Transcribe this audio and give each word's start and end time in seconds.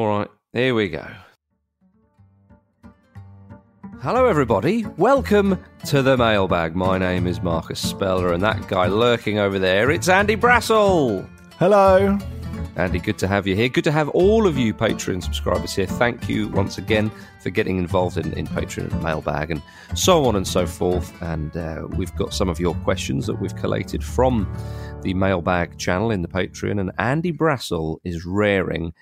All 0.00 0.06
right, 0.06 0.28
here 0.54 0.74
we 0.74 0.88
go. 0.88 1.06
Hello, 4.00 4.24
everybody. 4.24 4.86
Welcome 4.96 5.62
to 5.88 6.00
the 6.00 6.16
mailbag. 6.16 6.74
My 6.74 6.96
name 6.96 7.26
is 7.26 7.42
Marcus 7.42 7.78
Speller, 7.78 8.32
and 8.32 8.42
that 8.42 8.66
guy 8.66 8.86
lurking 8.86 9.38
over 9.38 9.58
there, 9.58 9.90
it's 9.90 10.08
Andy 10.08 10.36
Brassell. 10.36 11.28
Hello. 11.58 12.18
Andy, 12.76 12.98
good 12.98 13.18
to 13.18 13.28
have 13.28 13.46
you 13.46 13.54
here. 13.54 13.68
Good 13.68 13.84
to 13.84 13.92
have 13.92 14.08
all 14.08 14.46
of 14.46 14.56
you 14.56 14.72
Patreon 14.72 15.22
subscribers 15.22 15.76
here. 15.76 15.84
Thank 15.84 16.30
you 16.30 16.48
once 16.48 16.78
again 16.78 17.12
for 17.42 17.50
getting 17.50 17.76
involved 17.76 18.16
in, 18.16 18.32
in 18.32 18.46
Patreon 18.46 18.90
and 18.90 19.02
mailbag 19.02 19.50
and 19.50 19.62
so 19.94 20.24
on 20.24 20.34
and 20.34 20.48
so 20.48 20.64
forth. 20.64 21.12
And 21.20 21.54
uh, 21.58 21.88
we've 21.90 22.16
got 22.16 22.32
some 22.32 22.48
of 22.48 22.58
your 22.58 22.74
questions 22.76 23.26
that 23.26 23.38
we've 23.38 23.54
collated 23.54 24.02
from 24.02 24.50
the 25.02 25.12
mailbag 25.12 25.76
channel 25.76 26.10
in 26.10 26.22
the 26.22 26.28
Patreon. 26.28 26.80
And 26.80 26.90
Andy 26.96 27.34
Brassell 27.34 27.98
is 28.02 28.24
raring 28.24 28.94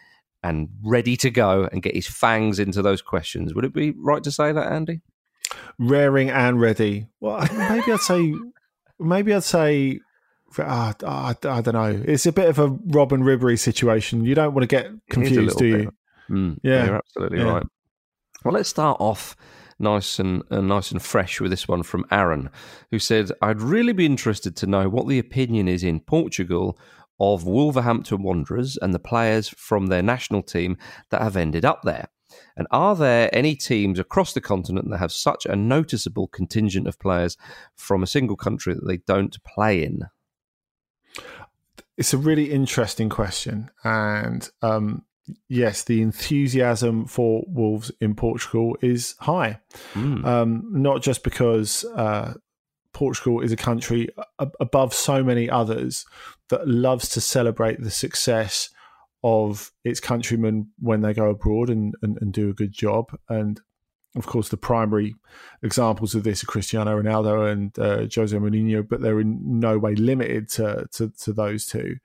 and 0.42 0.68
ready 0.82 1.16
to 1.16 1.30
go 1.30 1.68
and 1.72 1.82
get 1.82 1.94
his 1.94 2.06
fangs 2.06 2.58
into 2.58 2.82
those 2.82 3.02
questions. 3.02 3.54
Would 3.54 3.64
it 3.64 3.72
be 3.72 3.92
right 3.96 4.22
to 4.22 4.30
say 4.30 4.52
that, 4.52 4.72
Andy? 4.72 5.00
Raring 5.78 6.30
and 6.30 6.60
ready. 6.60 7.08
Well, 7.20 7.46
maybe 7.52 7.92
I'd 7.92 8.00
say, 8.00 8.34
maybe 8.98 9.34
I'd 9.34 9.44
say, 9.44 10.00
uh, 10.58 10.92
I, 11.06 11.34
I, 11.42 11.60
don't 11.60 11.74
know. 11.74 12.02
It's 12.04 12.26
a 12.26 12.32
bit 12.32 12.48
of 12.48 12.58
a 12.58 12.70
Robben 12.70 13.22
Ribery 13.22 13.58
situation. 13.58 14.24
You 14.24 14.34
don't 14.34 14.54
want 14.54 14.62
to 14.62 14.66
get 14.66 14.90
confused, 15.10 15.58
do 15.58 15.66
you? 15.66 15.92
Mm, 16.30 16.58
yeah, 16.62 16.84
you're 16.84 16.96
absolutely 16.96 17.38
yeah. 17.38 17.50
right. 17.50 17.66
Well, 18.44 18.54
let's 18.54 18.68
start 18.68 18.98
off 19.00 19.36
nice 19.78 20.18
and 20.18 20.42
uh, 20.50 20.60
nice 20.60 20.90
and 20.90 21.02
fresh 21.02 21.40
with 21.40 21.50
this 21.50 21.68
one 21.68 21.82
from 21.82 22.04
Aaron, 22.10 22.50
who 22.90 22.98
said, 22.98 23.30
"I'd 23.40 23.60
really 23.60 23.92
be 23.92 24.06
interested 24.06 24.56
to 24.56 24.66
know 24.66 24.88
what 24.88 25.08
the 25.08 25.18
opinion 25.18 25.68
is 25.68 25.84
in 25.84 26.00
Portugal 26.00 26.78
of 27.20 27.44
Wolverhampton 27.44 28.22
Wanderers 28.22 28.76
and 28.76 28.94
the 28.94 28.98
players 28.98 29.48
from 29.48 29.86
their 29.86 30.02
national 30.02 30.42
team 30.42 30.76
that 31.10 31.22
have 31.22 31.36
ended 31.36 31.64
up 31.64 31.82
there? 31.82 32.08
And 32.56 32.66
are 32.70 32.94
there 32.94 33.30
any 33.32 33.54
teams 33.54 33.98
across 33.98 34.32
the 34.32 34.40
continent 34.40 34.90
that 34.90 34.98
have 34.98 35.12
such 35.12 35.46
a 35.46 35.56
noticeable 35.56 36.28
contingent 36.28 36.86
of 36.86 36.98
players 36.98 37.36
from 37.76 38.02
a 38.02 38.06
single 38.06 38.36
country 38.36 38.74
that 38.74 38.86
they 38.86 38.98
don't 38.98 39.42
play 39.44 39.82
in? 39.82 40.02
It's 41.96 42.14
a 42.14 42.18
really 42.18 42.52
interesting 42.52 43.08
question. 43.08 43.70
And 43.82 44.48
um, 44.62 45.04
yes, 45.48 45.84
the 45.84 46.02
enthusiasm 46.02 47.06
for 47.06 47.44
Wolves 47.46 47.90
in 48.00 48.14
Portugal 48.14 48.76
is 48.82 49.14
high. 49.20 49.60
Mm. 49.94 50.24
Um, 50.24 50.68
not 50.70 51.02
just 51.02 51.24
because 51.24 51.84
uh, 51.96 52.34
Portugal 52.92 53.40
is 53.40 53.52
a 53.52 53.56
country 53.56 54.08
above 54.60 54.94
so 54.94 55.22
many 55.22 55.48
others 55.48 56.04
that 56.48 56.68
loves 56.68 57.08
to 57.10 57.20
celebrate 57.20 57.80
the 57.80 57.90
success 57.90 58.70
of 59.24 59.72
its 59.84 60.00
countrymen 60.00 60.68
when 60.78 61.00
they 61.00 61.12
go 61.12 61.30
abroad 61.30 61.70
and, 61.70 61.94
and, 62.02 62.18
and, 62.20 62.32
do 62.32 62.48
a 62.50 62.54
good 62.54 62.72
job. 62.72 63.10
And 63.28 63.60
of 64.16 64.26
course, 64.26 64.48
the 64.48 64.56
primary 64.56 65.16
examples 65.62 66.14
of 66.14 66.22
this 66.22 66.42
are 66.42 66.46
Cristiano 66.46 67.00
Ronaldo 67.00 67.50
and 67.50 67.78
uh, 67.78 68.06
Jose 68.14 68.36
Mourinho, 68.36 68.88
but 68.88 69.00
they're 69.00 69.20
in 69.20 69.60
no 69.60 69.78
way 69.78 69.94
limited 69.96 70.48
to, 70.50 70.86
to, 70.92 71.10
to 71.22 71.32
those 71.32 71.66
two. 71.66 71.96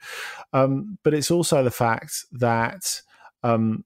Um, 0.53 0.97
but 1.03 1.13
it's 1.13 1.31
also 1.31 1.63
the 1.63 1.71
fact 1.71 2.25
that 2.31 3.01
um, 3.43 3.85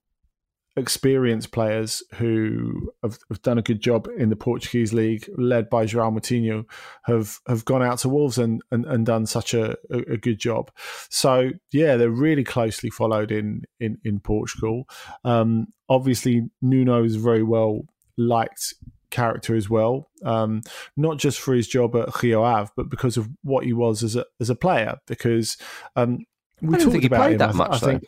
experienced 0.78 1.52
players 1.52 2.02
who 2.14 2.90
have, 3.02 3.18
have, 3.28 3.42
done 3.42 3.58
a 3.58 3.62
good 3.62 3.80
job 3.80 4.08
in 4.16 4.30
the 4.30 4.36
Portuguese 4.36 4.92
league, 4.92 5.28
led 5.36 5.68
by 5.68 5.84
João 5.84 6.18
Moutinho, 6.18 6.64
have 7.04 7.38
have 7.46 7.64
gone 7.64 7.82
out 7.82 7.98
to 8.00 8.08
Wolves 8.08 8.38
and 8.38 8.62
and, 8.70 8.86
and 8.86 9.04
done 9.04 9.26
such 9.26 9.54
a, 9.54 9.76
a, 9.90 10.16
good 10.16 10.38
job. 10.38 10.70
So 11.10 11.50
yeah, 11.72 11.96
they're 11.96 12.10
really 12.10 12.44
closely 12.44 12.90
followed 12.90 13.30
in 13.30 13.62
in 13.80 13.98
in 14.04 14.20
Portugal. 14.20 14.88
Um, 15.24 15.68
obviously, 15.88 16.48
Nuno 16.62 17.04
is 17.04 17.16
very 17.16 17.42
well 17.42 17.82
liked 18.16 18.74
character 19.10 19.54
as 19.54 19.70
well, 19.70 20.10
um, 20.24 20.62
not 20.96 21.18
just 21.18 21.40
for 21.40 21.54
his 21.54 21.68
job 21.68 21.96
at 21.96 22.22
Rio 22.22 22.42
Ave, 22.42 22.70
but 22.76 22.90
because 22.90 23.16
of 23.16 23.28
what 23.42 23.64
he 23.64 23.72
was 23.72 24.02
as 24.02 24.16
a 24.16 24.24
as 24.40 24.50
a 24.50 24.54
player. 24.54 24.96
Because 25.06 25.56
um, 25.96 26.20
we 26.60 26.76
I 26.76 26.78
talked 26.78 27.04
about 27.04 27.32
him, 27.32 27.38
that 27.38 27.54
much. 27.54 27.70
I, 27.70 27.76
I 27.76 27.78
think 27.78 28.04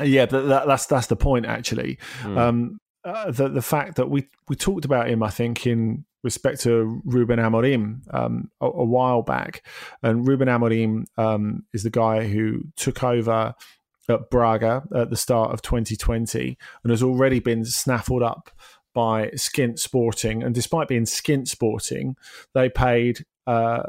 yeah, 0.00 0.26
that, 0.26 0.66
that's 0.66 0.86
that's 0.86 1.06
the 1.06 1.16
point 1.16 1.46
actually. 1.46 1.98
Mm. 2.22 2.38
Um, 2.38 2.78
uh, 3.04 3.30
the 3.30 3.48
the 3.48 3.62
fact 3.62 3.96
that 3.96 4.08
we 4.08 4.28
we 4.48 4.56
talked 4.56 4.84
about 4.84 5.08
him, 5.08 5.22
I 5.22 5.30
think, 5.30 5.66
in 5.66 6.04
respect 6.22 6.60
to 6.60 7.02
Ruben 7.04 7.38
Amorim 7.40 8.02
um, 8.14 8.50
a, 8.60 8.66
a, 8.66 8.84
while 8.84 9.22
back, 9.22 9.66
and 10.02 10.26
Ruben 10.26 10.48
Amorim 10.48 11.04
um, 11.18 11.64
is 11.72 11.82
the 11.82 11.90
guy 11.90 12.26
who 12.28 12.62
took 12.76 13.02
over 13.02 13.54
at 14.08 14.30
Braga 14.30 14.82
at 14.94 15.10
the 15.10 15.16
start 15.16 15.52
of 15.52 15.62
2020 15.62 16.56
and 16.82 16.90
has 16.90 17.02
already 17.02 17.40
been 17.40 17.64
snaffled 17.64 18.22
up 18.22 18.50
by 18.94 19.28
Skint 19.28 19.78
Sporting. 19.78 20.42
And 20.42 20.54
despite 20.54 20.88
being 20.88 21.04
Skint 21.04 21.48
Sporting, 21.48 22.16
they 22.52 22.68
paid 22.68 23.24
uh, 23.46 23.84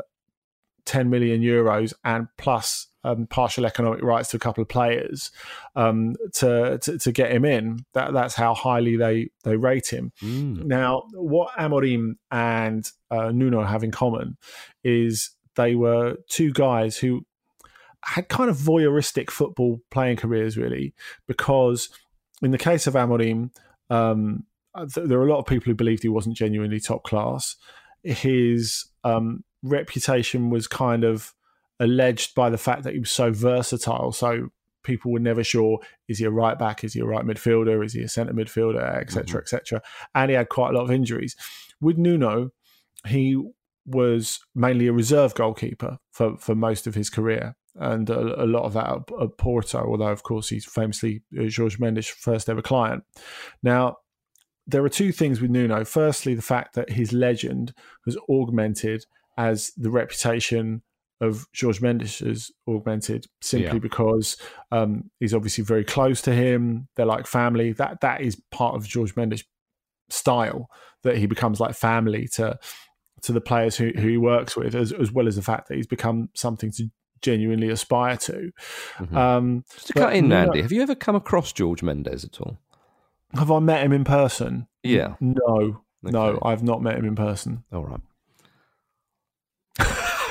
10 0.86 1.10
million 1.10 1.42
euros 1.42 1.94
and 2.04 2.28
plus 2.38 2.88
um, 3.04 3.28
partial 3.28 3.66
economic 3.66 4.02
rights 4.02 4.30
to 4.30 4.38
a 4.38 4.40
couple 4.40 4.62
of 4.62 4.70
players 4.70 5.32
um, 5.76 6.16
to, 6.34 6.78
to, 6.80 6.98
to 6.98 7.12
get 7.12 7.32
him 7.32 7.46
in. 7.46 7.86
That 7.94 8.14
that's 8.14 8.36
how 8.36 8.54
highly 8.54 8.96
they 8.96 9.30
they 9.44 9.58
rate 9.58 9.88
him. 9.88 10.12
Mm. 10.22 10.66
Now, 10.66 11.04
what 11.14 11.52
Amorim 11.58 12.16
and 12.32 12.90
uh, 13.12 13.32
Nuno 13.32 13.64
have 13.64 13.84
in 13.84 13.92
common 13.92 14.38
is 14.84 15.32
they 15.56 15.76
were 15.76 16.18
two 16.30 16.52
guys 16.52 16.98
who 16.98 17.26
had 18.04 18.28
kind 18.28 18.50
of 18.50 18.58
voyeuristic 18.58 19.30
football 19.30 19.80
playing 19.92 20.18
careers, 20.18 20.58
really, 20.58 20.94
because 21.28 21.90
in 22.42 22.52
the 22.52 22.58
case 22.58 22.88
of 22.88 22.96
Amorim, 22.96 23.52
um, 23.90 24.46
th- 24.76 25.08
there 25.08 25.20
are 25.20 25.28
a 25.28 25.32
lot 25.32 25.40
of 25.40 25.46
people 25.46 25.66
who 25.66 25.76
believed 25.76 26.04
he 26.04 26.10
wasn't 26.10 26.36
genuinely 26.36 26.80
top 26.80 27.04
class. 27.04 27.56
His 28.04 28.86
um, 29.04 29.44
reputation 29.64 30.50
was 30.50 30.68
kind 30.68 31.04
of 31.04 31.34
alleged 31.80 32.36
by 32.36 32.50
the 32.50 32.58
fact 32.58 32.84
that 32.84 32.94
he 32.94 33.00
was 33.00 33.12
so 33.12 33.32
versatile. 33.32 34.12
So 34.12 34.50
people 34.84 35.12
were 35.12 35.20
never 35.20 35.44
sure 35.44 35.80
is 36.08 36.20
he 36.20 36.26
a 36.26 36.32
right 36.32 36.60
back, 36.60 36.84
is 36.84 36.94
he 36.94 37.00
a 37.00 37.06
right 37.06 37.26
midfielder, 37.26 37.84
is 37.84 37.94
he 37.94 38.02
a 38.02 38.10
centre 38.10 38.34
midfielder, 38.34 39.00
etc., 39.00 39.26
mm-hmm. 39.26 39.38
etc. 39.38 39.82
And 40.14 40.30
he 40.30 40.36
had 40.36 40.50
quite 40.50 40.74
a 40.74 40.78
lot 40.78 40.84
of 40.84 40.92
injuries. 40.92 41.36
With 41.82 41.98
Nuno, 41.98 42.52
he 43.08 43.42
was 43.86 44.40
mainly 44.56 44.88
a 44.88 44.94
reserve 44.94 45.34
goalkeeper 45.36 45.98
for, 46.12 46.38
for 46.38 46.56
most 46.56 46.88
of 46.88 46.96
his 46.96 47.10
career. 47.10 47.56
And 47.76 48.10
a, 48.10 48.44
a 48.44 48.46
lot 48.46 48.64
of 48.64 48.74
that 48.74 49.02
at, 49.20 49.38
Porto, 49.38 49.80
although 49.80 50.08
of 50.08 50.24
course 50.24 50.50
he's 50.50 50.66
famously 50.66 51.24
uh, 51.38 51.50
Jorge 51.56 51.78
Mendes' 51.80 52.08
first 52.08 52.50
ever 52.50 52.62
client. 52.62 53.04
Now, 53.64 53.98
there 54.68 54.84
are 54.86 54.90
two 54.90 55.12
things 55.12 55.42
with 55.42 55.52
Nuno. 55.52 55.84
Firstly, 55.84 56.36
the 56.36 56.42
fact 56.42 56.76
that 56.76 56.92
his 56.92 57.12
legend 57.12 57.74
has 58.06 58.16
augmented 58.30 59.06
as 59.38 59.72
the 59.78 59.90
reputation 59.90 60.82
of 61.22 61.48
Jorge 61.60 61.80
Mendes 61.82 62.20
has 62.20 62.52
augmented 62.68 63.28
simply 63.42 63.68
yeah. 63.68 63.80
because 63.80 64.38
um, 64.72 65.10
he's 65.20 65.34
obviously 65.34 65.64
very 65.64 65.84
close 65.84 66.22
to 66.24 66.34
him. 66.34 66.88
They're 66.96 67.06
like 67.06 67.28
family. 67.28 67.72
That 67.74 68.02
that 68.02 68.22
is 68.22 68.42
part 68.52 68.76
of 68.76 68.92
Jorge 68.92 69.14
Mendes' 69.16 69.44
style 70.10 70.70
that 71.04 71.18
he 71.18 71.26
becomes 71.26 71.60
like 71.60 71.76
family 71.76 72.28
to 72.34 72.60
to 73.22 73.32
the 73.32 73.42
players 73.42 73.78
who, 73.78 73.92
who 73.96 74.08
he 74.08 74.18
works 74.18 74.58
with, 74.58 74.76
as, 74.76 74.92
as 74.92 75.12
well 75.12 75.28
as 75.28 75.38
the 75.38 75.42
fact 75.42 75.70
that 75.70 75.76
he's 75.76 75.88
become 75.88 76.30
something 76.36 76.72
to 76.72 76.90
genuinely 77.22 77.70
aspire 77.70 78.18
to. 78.18 78.52
Mm-hmm. 78.98 79.18
Um, 79.18 79.64
Just 79.74 79.88
to 79.88 79.94
cut 79.94 80.14
in, 80.14 80.32
Andy, 80.32 80.62
have 80.62 80.74
you 80.74 80.82
ever 80.82 80.94
come 80.94 81.16
across 81.16 81.54
Jorge 81.58 81.86
Mendes 81.86 82.26
at 82.26 82.42
all? 82.42 82.58
Have 83.34 83.50
I 83.50 83.60
met 83.60 83.84
him 83.84 83.94
in 83.94 84.04
person? 84.04 84.68
Yeah. 84.84 85.16
No, 85.22 85.40
okay. 86.06 86.12
no, 86.12 86.38
I've 86.44 86.64
not 86.64 86.82
met 86.82 86.98
him 86.98 87.06
in 87.06 87.16
person. 87.16 87.64
All 87.72 87.86
right. 87.86 88.02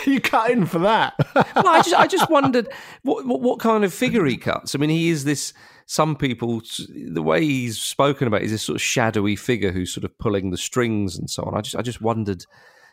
you 0.06 0.20
cut 0.20 0.50
in 0.50 0.66
for 0.66 0.78
that? 0.80 1.14
well, 1.34 1.68
I 1.68 1.78
just 1.82 1.94
I 1.94 2.06
just 2.06 2.30
wondered 2.30 2.68
what, 3.02 3.26
what, 3.26 3.40
what 3.40 3.58
kind 3.60 3.84
of 3.84 3.92
figure 3.92 4.24
he 4.24 4.36
cuts. 4.36 4.74
I 4.74 4.78
mean, 4.78 4.90
he 4.90 5.10
is 5.10 5.24
this. 5.24 5.52
Some 5.86 6.16
people, 6.16 6.62
the 6.88 7.22
way 7.22 7.42
he's 7.42 7.78
spoken 7.78 8.26
about, 8.28 8.42
is 8.42 8.50
this 8.52 8.62
sort 8.62 8.76
of 8.76 8.82
shadowy 8.82 9.36
figure 9.36 9.72
who's 9.72 9.92
sort 9.92 10.04
of 10.04 10.16
pulling 10.18 10.50
the 10.50 10.56
strings 10.56 11.18
and 11.18 11.28
so 11.28 11.42
on. 11.42 11.56
I 11.56 11.60
just 11.60 11.76
I 11.76 11.82
just 11.82 12.00
wondered 12.00 12.46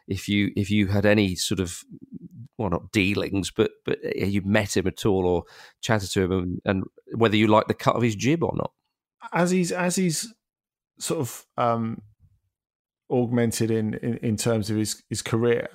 if 0.07 0.27
you 0.27 0.51
if 0.55 0.69
you 0.69 0.87
had 0.87 1.05
any 1.05 1.35
sort 1.35 1.59
of 1.59 1.83
well 2.57 2.69
not 2.69 2.91
dealings, 2.91 3.51
but 3.51 3.71
but 3.85 4.03
you 4.15 4.41
met 4.41 4.75
him 4.75 4.87
at 4.87 5.05
all 5.05 5.25
or 5.25 5.43
chatted 5.81 6.09
to 6.11 6.23
him, 6.23 6.31
and, 6.31 6.61
and 6.65 6.83
whether 7.15 7.37
you 7.37 7.47
like 7.47 7.67
the 7.67 7.73
cut 7.73 7.95
of 7.95 8.01
his 8.01 8.15
jib 8.15 8.43
or 8.43 8.53
not. 8.55 8.71
As 9.31 9.51
he's 9.51 9.71
as 9.71 9.95
he's 9.95 10.33
sort 10.97 11.21
of 11.21 11.45
um, 11.57 12.01
augmented 13.09 13.71
in, 13.71 13.93
in 13.95 14.17
in 14.17 14.35
terms 14.35 14.69
of 14.69 14.77
his 14.77 15.03
his 15.09 15.21
career 15.21 15.69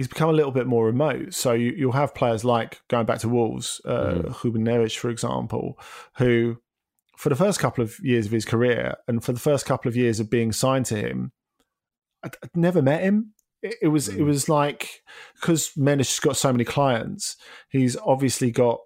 he's 0.00 0.08
become 0.08 0.30
a 0.30 0.32
little 0.32 0.50
bit 0.50 0.66
more 0.66 0.86
remote. 0.86 1.34
So 1.34 1.52
you, 1.52 1.86
will 1.86 1.92
have 1.92 2.14
players 2.14 2.42
like 2.42 2.80
going 2.88 3.04
back 3.04 3.18
to 3.18 3.28
Wolves, 3.28 3.82
uh, 3.84 4.14
mm. 4.14 4.42
Ruben 4.42 4.64
Neves, 4.64 4.96
for 4.96 5.10
example, 5.10 5.78
who 6.16 6.56
for 7.18 7.28
the 7.28 7.36
first 7.36 7.60
couple 7.60 7.84
of 7.84 7.98
years 8.00 8.24
of 8.24 8.32
his 8.32 8.46
career 8.46 8.94
and 9.06 9.22
for 9.22 9.34
the 9.34 9.38
first 9.38 9.66
couple 9.66 9.90
of 9.90 9.96
years 9.96 10.18
of 10.18 10.30
being 10.30 10.52
signed 10.52 10.86
to 10.86 10.96
him, 10.96 11.32
I'd, 12.22 12.34
I'd 12.42 12.56
never 12.56 12.80
met 12.80 13.02
him. 13.02 13.34
It, 13.62 13.74
it 13.82 13.88
was 13.88 14.08
mm. 14.08 14.16
it 14.16 14.22
was 14.22 14.48
like 14.48 15.02
because 15.38 15.70
Mendes 15.76 16.08
has 16.08 16.20
got 16.20 16.38
so 16.38 16.50
many 16.50 16.64
clients, 16.64 17.36
he's 17.68 17.94
obviously 17.98 18.50
got 18.50 18.78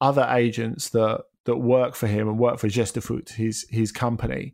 other 0.00 0.26
agents 0.28 0.88
that 0.88 1.22
that 1.44 1.58
work 1.58 1.94
for 1.94 2.08
him 2.08 2.26
and 2.26 2.40
work 2.40 2.58
for 2.58 2.66
Gestifute, 2.66 3.34
his 3.34 3.66
his 3.70 3.92
company, 3.92 4.52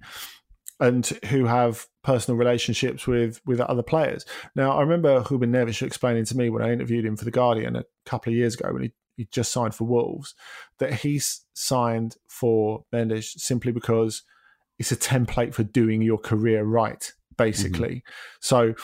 and 0.78 1.06
who 1.30 1.46
have 1.46 1.86
personal 2.02 2.38
relationships 2.38 3.06
with 3.06 3.40
with 3.46 3.60
other 3.60 3.82
players. 3.82 4.24
Now, 4.54 4.72
I 4.72 4.80
remember 4.80 5.24
Ruben 5.30 5.52
Neves 5.52 5.82
explaining 5.82 6.24
to 6.26 6.36
me 6.36 6.50
when 6.50 6.62
I 6.62 6.72
interviewed 6.72 7.04
him 7.04 7.16
for 7.16 7.24
the 7.24 7.30
Guardian 7.30 7.76
a 7.76 7.84
couple 8.06 8.32
of 8.32 8.36
years 8.36 8.54
ago 8.54 8.72
when 8.72 8.82
he, 8.82 8.92
he 9.16 9.28
just 9.30 9.52
signed 9.52 9.74
for 9.74 9.84
Wolves 9.84 10.34
that 10.78 10.94
he's 10.94 11.44
signed 11.52 12.16
for 12.28 12.84
Mendes 12.92 13.34
simply 13.42 13.72
because 13.72 14.22
it's 14.78 14.92
a 14.92 14.96
template 14.96 15.52
for 15.52 15.62
doing 15.62 16.00
your 16.00 16.18
career 16.18 16.64
right, 16.64 17.12
basically. 17.36 17.96
Mm-hmm. 17.96 18.38
So, 18.40 18.74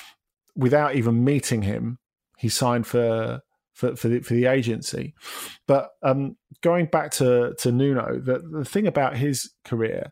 without 0.55 0.95
even 0.95 1.25
meeting 1.25 1.62
him, 1.62 1.99
he 2.37 2.49
signed 2.49 2.87
for 2.87 3.41
for 3.73 3.97
for 3.97 4.09
the, 4.09 4.21
for 4.21 4.35
the 4.35 4.47
agency. 4.47 5.15
But 5.67 5.91
um, 6.03 6.37
going 6.61 6.87
back 6.87 7.12
to 7.12 7.55
to 7.59 7.73
Nuno, 7.73 8.21
the 8.21 8.39
the 8.39 8.65
thing 8.65 8.87
about 8.87 9.17
his 9.17 9.53
career 9.65 10.11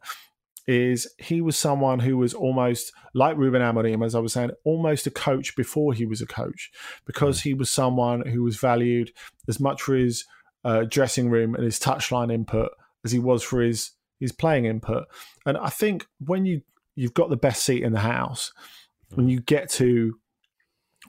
is 0.67 1.07
he 1.19 1.41
was 1.41 1.59
someone 1.59 2.01
who 2.01 2.17
was 2.17 2.33
almost 2.33 2.93
like 3.13 3.37
Ruben 3.37 3.63
Amorim, 3.63 4.05
as 4.05 4.15
I 4.15 4.21
was 4.21 4.33
saying, 4.33 4.51
almost 4.65 5.07
a 5.07 5.11
coach 5.11 5.55
before 5.57 5.93
he 5.93 6.07
was 6.07 6.21
a 6.21 6.27
coach, 6.27 6.71
because 7.05 7.43
he 7.43 7.55
was 7.55 7.71
someone 7.71 8.27
who 8.27 8.43
was 8.43 8.57
valued 8.57 9.13
as 9.49 9.61
much 9.61 9.83
for 9.83 9.95
his 9.95 10.25
uh, 10.65 10.85
dressing 10.89 11.29
room 11.29 11.55
and 11.55 11.65
his 11.65 11.79
touchline 11.79 12.33
input 12.33 12.71
as 13.05 13.13
he 13.13 13.19
was 13.19 13.43
for 13.43 13.61
his 13.61 13.93
his 14.21 14.33
playing 14.33 14.65
input. 14.65 15.05
And 15.45 15.59
I 15.59 15.69
think 15.69 16.07
when 16.19 16.47
you 16.47 16.63
you've 16.97 17.15
got 17.15 17.29
the 17.29 17.37
best 17.37 17.65
seat 17.65 17.83
in 17.83 17.93
the 17.93 18.01
house, 18.01 18.53
when 19.15 19.29
you 19.29 19.41
get 19.41 19.69
to 19.71 20.19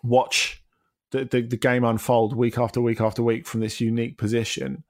watch 0.04 0.64
the, 1.12 1.26
the, 1.26 1.42
the 1.42 1.58
game 1.58 1.84
unfold 1.84 2.36
week 2.36 2.58
after 2.58 2.82
week 2.82 3.00
after 3.00 3.24
week 3.24 3.46
from 3.46 3.62
this 3.62 3.80
unique 3.80 4.18
position, 4.18 4.84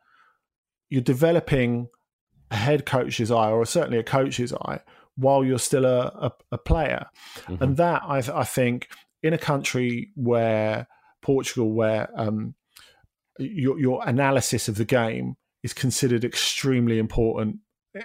you're 0.89 1.01
developing 1.01 1.87
a 2.51 2.55
head 2.55 2.85
coach's 2.85 3.31
eye, 3.31 3.49
or 3.49 3.65
certainly 3.65 3.97
a 3.97 4.03
coach's 4.03 4.53
eye, 4.53 4.79
while 5.15 5.43
you're 5.43 5.59
still 5.59 5.85
a, 5.85 6.07
a, 6.07 6.31
a 6.53 6.57
player. 6.57 7.05
Mm-hmm. 7.41 7.63
And 7.63 7.77
that, 7.77 8.03
I, 8.03 8.17
I, 8.33 8.43
think, 8.43 8.89
in 9.23 9.33
a 9.33 9.37
country 9.37 10.11
where 10.15 10.87
Portugal, 11.21 11.71
where 11.71 12.09
um, 12.15 12.55
your, 13.39 13.79
your 13.79 14.07
analysis 14.07 14.67
of 14.67 14.75
the 14.75 14.85
game 14.85 15.35
is 15.63 15.73
considered 15.73 16.23
extremely 16.23 16.99
important 16.99 17.57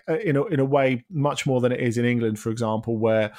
uh, 0.08 0.18
in 0.18 0.36
a, 0.36 0.44
in 0.46 0.60
a 0.60 0.64
way 0.64 1.04
much 1.10 1.46
more 1.46 1.60
than 1.60 1.72
it 1.72 1.80
is 1.80 1.98
in 1.98 2.04
England, 2.04 2.38
for 2.38 2.50
example, 2.50 2.96
where 2.96 3.32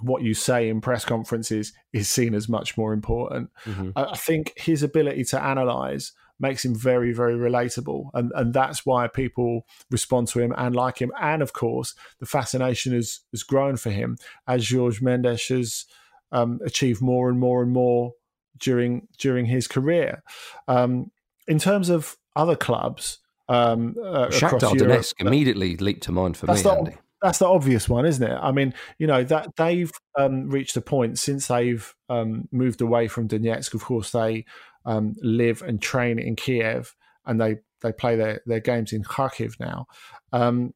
what 0.00 0.22
you 0.22 0.34
say 0.34 0.68
in 0.68 0.80
press 0.80 1.04
conferences 1.04 1.72
is 1.92 2.08
seen 2.08 2.34
as 2.34 2.48
much 2.48 2.76
more 2.76 2.92
important. 2.92 3.50
Mm-hmm. 3.64 3.90
I 3.94 4.16
think 4.16 4.52
his 4.56 4.82
ability 4.82 5.24
to 5.24 5.42
analyze 5.42 6.12
makes 6.42 6.64
him 6.64 6.74
very, 6.74 7.12
very 7.12 7.34
relatable. 7.34 8.10
And, 8.12 8.32
and 8.34 8.52
that's 8.52 8.84
why 8.84 9.06
people 9.06 9.64
respond 9.90 10.28
to 10.28 10.40
him 10.40 10.52
and 10.58 10.74
like 10.74 11.00
him. 11.00 11.12
And 11.20 11.40
of 11.40 11.52
course, 11.52 11.94
the 12.18 12.26
fascination 12.26 12.92
has, 12.92 13.20
has 13.30 13.42
grown 13.42 13.76
for 13.76 13.90
him 13.90 14.18
as 14.46 14.68
Jorge 14.68 14.98
Mendes 15.00 15.48
has 15.48 15.86
um, 16.32 16.60
achieved 16.66 17.00
more 17.00 17.30
and 17.30 17.38
more 17.38 17.62
and 17.62 17.72
more 17.72 18.12
during 18.58 19.08
during 19.18 19.46
his 19.46 19.68
career. 19.68 20.22
Um, 20.68 21.10
in 21.46 21.58
terms 21.58 21.88
of 21.88 22.16
other 22.36 22.56
clubs, 22.56 23.18
um, 23.48 23.94
uh, 24.02 24.28
Shakhtar 24.28 24.72
Donetsk 24.72 25.14
immediately 25.18 25.76
leaped 25.76 26.04
to 26.04 26.12
mind 26.12 26.36
for 26.36 26.46
me, 26.46 26.60
the, 26.60 26.72
Andy. 26.72 26.96
That's 27.20 27.38
the 27.38 27.46
obvious 27.46 27.88
one, 27.88 28.06
isn't 28.06 28.26
it? 28.26 28.34
I 28.34 28.50
mean, 28.50 28.74
you 28.98 29.06
know 29.06 29.22
that 29.24 29.56
they've 29.56 29.92
um, 30.18 30.48
reached 30.48 30.76
a 30.76 30.80
point 30.80 31.18
since 31.18 31.48
they've 31.48 31.94
um, 32.08 32.48
moved 32.50 32.80
away 32.80 33.08
from 33.08 33.28
Donetsk. 33.28 33.74
Of 33.74 33.84
course, 33.84 34.10
they 34.10 34.44
um, 34.84 35.14
live 35.22 35.62
and 35.62 35.80
train 35.80 36.18
in 36.18 36.36
Kiev, 36.36 36.94
and 37.26 37.40
they 37.40 37.56
they 37.82 37.92
play 37.92 38.16
their, 38.16 38.40
their 38.46 38.60
games 38.60 38.92
in 38.92 39.02
Kharkiv 39.02 39.58
now. 39.58 39.86
Um, 40.32 40.74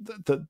that 0.00 0.46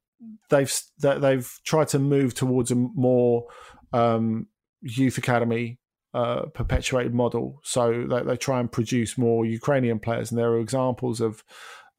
they've 0.49 0.81
that 0.99 1.21
they've 1.21 1.59
tried 1.65 1.89
to 1.89 1.99
move 1.99 2.35
towards 2.35 2.71
a 2.71 2.75
more 2.75 3.47
um, 3.93 4.47
youth 4.81 5.19
academy 5.19 5.79
uh, 6.15 6.43
perpetuated 6.55 7.15
model. 7.15 7.61
So 7.63 8.07
they, 8.09 8.23
they 8.23 8.37
try 8.37 8.61
and 8.61 8.71
produce 8.71 9.19
more 9.19 9.45
Ukrainian 9.45 9.99
players, 9.99 10.31
and 10.31 10.39
there 10.39 10.51
are 10.51 10.61
examples 10.61 11.21
of 11.21 11.45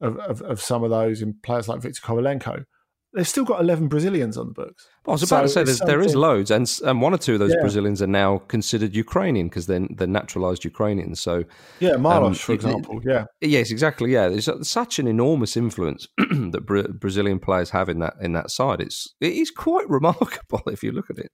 of, 0.00 0.18
of, 0.18 0.42
of 0.42 0.60
some 0.60 0.82
of 0.82 0.90
those 0.90 1.22
in 1.22 1.34
players 1.42 1.68
like 1.68 1.80
Viktor 1.80 2.02
Kovalenko 2.02 2.64
they've 3.14 3.28
still 3.28 3.44
got 3.44 3.60
11 3.60 3.88
Brazilians 3.88 4.36
on 4.36 4.48
the 4.48 4.52
books. 4.52 4.86
Well, 5.04 5.12
I 5.12 5.14
was 5.14 5.22
about 5.22 5.50
so 5.50 5.64
to 5.64 5.74
say 5.74 5.84
there 5.84 6.00
is 6.00 6.14
loads, 6.14 6.50
and 6.50 6.70
and 6.84 7.00
one 7.00 7.12
or 7.12 7.18
two 7.18 7.34
of 7.34 7.38
those 7.40 7.52
yeah. 7.54 7.60
Brazilians 7.60 8.00
are 8.00 8.06
now 8.06 8.38
considered 8.38 8.94
Ukrainian 8.94 9.48
because 9.48 9.66
they're 9.66 9.86
they're 9.90 10.06
naturalized 10.06 10.64
Ukrainians. 10.64 11.20
So 11.20 11.44
yeah, 11.80 11.92
Marlos, 11.92 12.26
um, 12.26 12.34
for 12.34 12.52
example, 12.52 12.98
it, 12.98 13.06
yeah, 13.06 13.24
yes, 13.40 13.70
exactly, 13.70 14.12
yeah. 14.12 14.28
There's 14.28 14.48
such 14.68 14.98
an 14.98 15.06
enormous 15.06 15.56
influence 15.56 16.08
that 16.18 16.62
Bra- 16.64 16.88
Brazilian 16.88 17.38
players 17.38 17.70
have 17.70 17.88
in 17.88 17.98
that 17.98 18.14
in 18.20 18.32
that 18.32 18.50
side. 18.50 18.80
It's 18.80 19.14
it 19.20 19.32
is 19.32 19.50
quite 19.50 19.88
remarkable 19.98 20.62
if 20.66 20.82
you 20.82 20.92
look 20.92 21.10
at 21.10 21.18
it. 21.18 21.32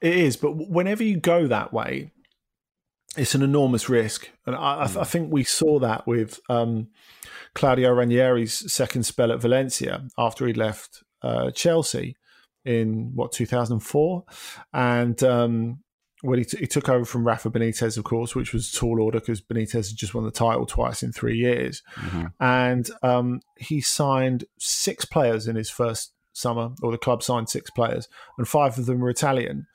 It 0.00 0.16
is, 0.16 0.36
but 0.36 0.52
whenever 0.52 1.04
you 1.04 1.20
go 1.20 1.46
that 1.46 1.72
way, 1.72 2.10
it's 3.16 3.36
an 3.36 3.42
enormous 3.42 3.88
risk, 3.88 4.30
and 4.46 4.56
I, 4.56 4.86
mm. 4.88 5.00
I 5.00 5.04
think 5.04 5.32
we 5.32 5.44
saw 5.44 5.78
that 5.80 6.06
with. 6.06 6.40
Um, 6.48 6.88
Claudio 7.54 7.94
Ranieri's 7.94 8.72
second 8.72 9.02
spell 9.02 9.30
at 9.30 9.38
Valencia 9.38 10.08
after 10.16 10.46
he 10.46 10.54
left 10.54 11.02
uh, 11.22 11.50
Chelsea 11.50 12.16
in 12.64 13.12
what 13.14 13.32
2004, 13.32 14.24
and 14.72 15.22
um, 15.22 15.78
when 16.22 16.38
he, 16.38 16.44
t- 16.44 16.58
he 16.58 16.66
took 16.66 16.88
over 16.88 17.04
from 17.04 17.26
Rafa 17.26 17.50
Benitez, 17.50 17.98
of 17.98 18.04
course, 18.04 18.34
which 18.34 18.52
was 18.52 18.72
a 18.72 18.76
tall 18.76 19.02
order 19.02 19.18
because 19.18 19.40
Benitez 19.40 19.88
had 19.88 19.96
just 19.96 20.14
won 20.14 20.24
the 20.24 20.30
title 20.30 20.66
twice 20.66 21.02
in 21.02 21.12
three 21.12 21.36
years, 21.36 21.82
mm-hmm. 21.96 22.26
and 22.40 22.90
um, 23.02 23.40
he 23.56 23.80
signed 23.80 24.44
six 24.58 25.04
players 25.04 25.48
in 25.48 25.56
his 25.56 25.70
first 25.70 26.12
summer, 26.32 26.70
or 26.82 26.92
the 26.92 26.98
club 26.98 27.22
signed 27.22 27.48
six 27.48 27.70
players, 27.70 28.08
and 28.38 28.48
five 28.48 28.78
of 28.78 28.86
them 28.86 29.00
were 29.00 29.10
Italian. 29.10 29.66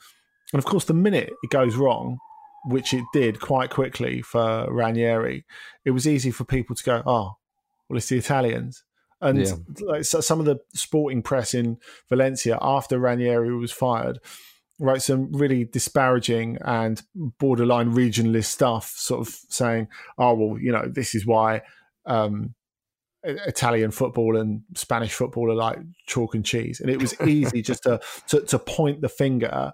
And 0.53 0.59
of 0.59 0.65
course, 0.65 0.85
the 0.85 0.93
minute 0.93 1.33
it 1.43 1.49
goes 1.49 1.75
wrong, 1.75 2.19
which 2.65 2.93
it 2.93 3.03
did 3.13 3.39
quite 3.41 3.69
quickly 3.69 4.21
for 4.21 4.67
Ranieri, 4.71 5.45
it 5.83 5.91
was 5.91 6.07
easy 6.07 6.31
for 6.31 6.45
people 6.45 6.75
to 6.75 6.83
go, 6.83 7.03
"Oh, 7.05 7.33
well, 7.89 7.97
it's 7.97 8.07
the 8.07 8.17
Italians." 8.17 8.83
And 9.21 9.39
yeah. 9.39 9.53
like, 9.81 10.05
so 10.05 10.21
some 10.21 10.39
of 10.39 10.45
the 10.45 10.59
sporting 10.73 11.21
press 11.21 11.53
in 11.53 11.77
Valencia 12.09 12.57
after 12.61 12.99
Ranieri 12.99 13.55
was 13.55 13.71
fired 13.71 14.19
wrote 14.79 15.01
some 15.01 15.31
really 15.31 15.65
disparaging 15.65 16.57
and 16.63 17.01
borderline 17.15 17.93
regionalist 17.93 18.45
stuff, 18.45 18.93
sort 18.95 19.27
of 19.27 19.33
saying, 19.49 19.87
"Oh 20.17 20.35
well, 20.35 20.59
you 20.59 20.71
know, 20.71 20.87
this 20.87 21.15
is 21.15 21.25
why." 21.25 21.63
Um, 22.05 22.53
Italian 23.23 23.91
football 23.91 24.37
and 24.37 24.61
Spanish 24.75 25.13
football 25.13 25.51
are 25.51 25.55
like 25.55 25.79
chalk 26.05 26.35
and 26.35 26.45
cheese, 26.45 26.79
and 26.79 26.89
it 26.89 27.01
was 27.01 27.19
easy 27.21 27.61
just 27.61 27.83
to, 27.83 27.99
to, 28.27 28.41
to 28.41 28.59
point 28.59 29.01
the 29.01 29.09
finger 29.09 29.73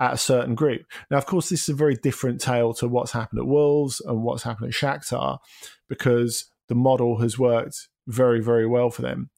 at 0.00 0.14
a 0.14 0.18
certain 0.18 0.54
group. 0.54 0.82
Now, 1.10 1.18
of 1.18 1.24
course, 1.24 1.48
this 1.48 1.62
is 1.62 1.68
a 1.70 1.74
very 1.74 1.94
different 1.94 2.40
tale 2.40 2.74
to 2.74 2.88
what's 2.88 3.12
happened 3.12 3.38
at 3.38 3.46
Wolves 3.46 4.00
and 4.00 4.22
what's 4.22 4.42
happened 4.42 4.68
at 4.68 4.74
Shakhtar, 4.74 5.38
because 5.88 6.50
the 6.68 6.74
model 6.74 7.20
has 7.20 7.38
worked 7.38 7.88
very, 8.10 8.40
very 8.40 8.66
well 8.66 8.90
for 8.90 9.02
them. 9.02 9.30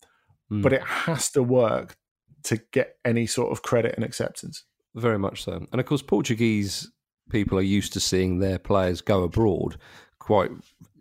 Mm. 0.51 0.63
But 0.63 0.73
it 0.73 0.83
has 0.83 1.31
to 1.33 1.43
work 1.43 1.97
to 2.45 2.61
get 2.73 2.97
any 3.05 3.27
sort 3.27 3.53
of 3.53 3.63
credit 3.63 3.95
and 3.95 4.05
acceptance. 4.05 4.65
Very 4.95 5.19
much 5.19 5.45
so. 5.45 5.65
And 5.73 5.81
of 5.81 5.87
course, 5.87 6.03
Portuguese 6.03 6.91
people 7.31 7.59
are 7.59 7.63
used 7.63 7.93
to 7.95 8.01
seeing 8.01 8.39
their 8.39 8.59
players 8.59 9.01
go 9.01 9.23
abroad 9.23 9.79
quite 10.19 10.51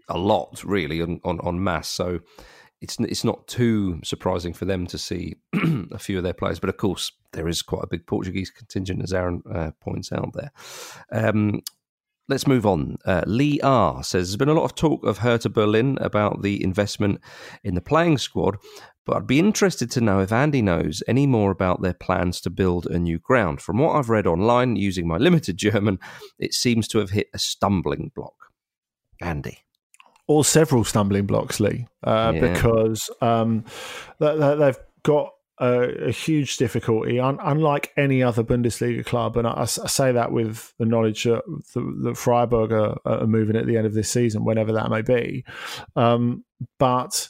a 0.07 0.17
lot, 0.17 0.63
really, 0.63 1.01
on, 1.01 1.19
on, 1.23 1.39
on 1.41 1.63
mass. 1.63 1.87
So 1.87 2.19
it's 2.81 2.97
it's 2.99 3.23
not 3.23 3.47
too 3.47 3.99
surprising 4.03 4.53
for 4.53 4.65
them 4.65 4.87
to 4.87 4.97
see 4.97 5.35
a 5.91 5.99
few 5.99 6.17
of 6.17 6.23
their 6.23 6.33
players. 6.33 6.59
But 6.59 6.69
of 6.69 6.77
course, 6.77 7.11
there 7.33 7.47
is 7.47 7.61
quite 7.61 7.83
a 7.83 7.87
big 7.87 8.07
Portuguese 8.07 8.49
contingent, 8.49 9.03
as 9.03 9.13
Aaron 9.13 9.41
uh, 9.51 9.71
points 9.79 10.11
out 10.11 10.33
there. 10.33 10.51
Um, 11.11 11.61
Let's 12.31 12.47
move 12.47 12.65
on. 12.65 12.97
Uh, 13.03 13.23
Lee 13.27 13.59
R 13.59 14.05
says 14.05 14.29
there's 14.29 14.37
been 14.37 14.47
a 14.47 14.53
lot 14.53 14.63
of 14.63 14.73
talk 14.73 15.05
of 15.05 15.17
Hertha 15.17 15.49
Berlin 15.49 15.97
about 15.99 16.43
the 16.43 16.63
investment 16.63 17.19
in 17.61 17.75
the 17.75 17.81
playing 17.81 18.19
squad, 18.19 18.55
but 19.05 19.17
I'd 19.17 19.27
be 19.27 19.37
interested 19.37 19.91
to 19.91 19.99
know 19.99 20.21
if 20.21 20.31
Andy 20.31 20.61
knows 20.61 21.03
any 21.09 21.27
more 21.27 21.51
about 21.51 21.81
their 21.81 21.93
plans 21.93 22.39
to 22.41 22.49
build 22.49 22.87
a 22.87 22.97
new 22.97 23.19
ground. 23.19 23.59
From 23.59 23.79
what 23.79 23.97
I've 23.97 24.07
read 24.07 24.27
online 24.27 24.77
using 24.77 25.09
my 25.09 25.17
limited 25.27 25.57
German, 25.57 25.99
it 26.39 26.53
seems 26.53 26.87
to 26.87 26.99
have 26.99 27.09
hit 27.09 27.27
a 27.33 27.37
stumbling 27.37 28.13
block. 28.15 28.35
Andy. 29.19 29.65
Or 30.27 30.45
several 30.45 30.85
stumbling 30.85 31.25
blocks, 31.25 31.59
Lee, 31.59 31.85
uh, 32.05 32.31
yeah. 32.33 32.53
because 32.53 33.09
um, 33.19 33.65
they've 34.19 34.79
got 35.03 35.33
a, 35.61 36.07
a 36.07 36.11
huge 36.11 36.57
difficulty, 36.57 37.19
un, 37.19 37.37
unlike 37.41 37.93
any 37.95 38.23
other 38.23 38.43
Bundesliga 38.43 39.05
club. 39.05 39.37
And 39.37 39.47
I, 39.47 39.61
I, 39.61 39.65
say 39.65 40.11
that 40.11 40.31
with 40.31 40.73
the 40.79 40.85
knowledge 40.85 41.23
that, 41.23 41.43
that 42.03 42.17
Freiburg 42.17 42.71
are, 42.71 42.97
are, 43.05 43.27
moving 43.27 43.55
at 43.55 43.67
the 43.67 43.77
end 43.77 43.85
of 43.85 43.93
this 43.93 44.09
season, 44.09 44.43
whenever 44.43 44.73
that 44.73 44.89
may 44.89 45.03
be. 45.03 45.45
Um, 45.95 46.43
but 46.79 47.29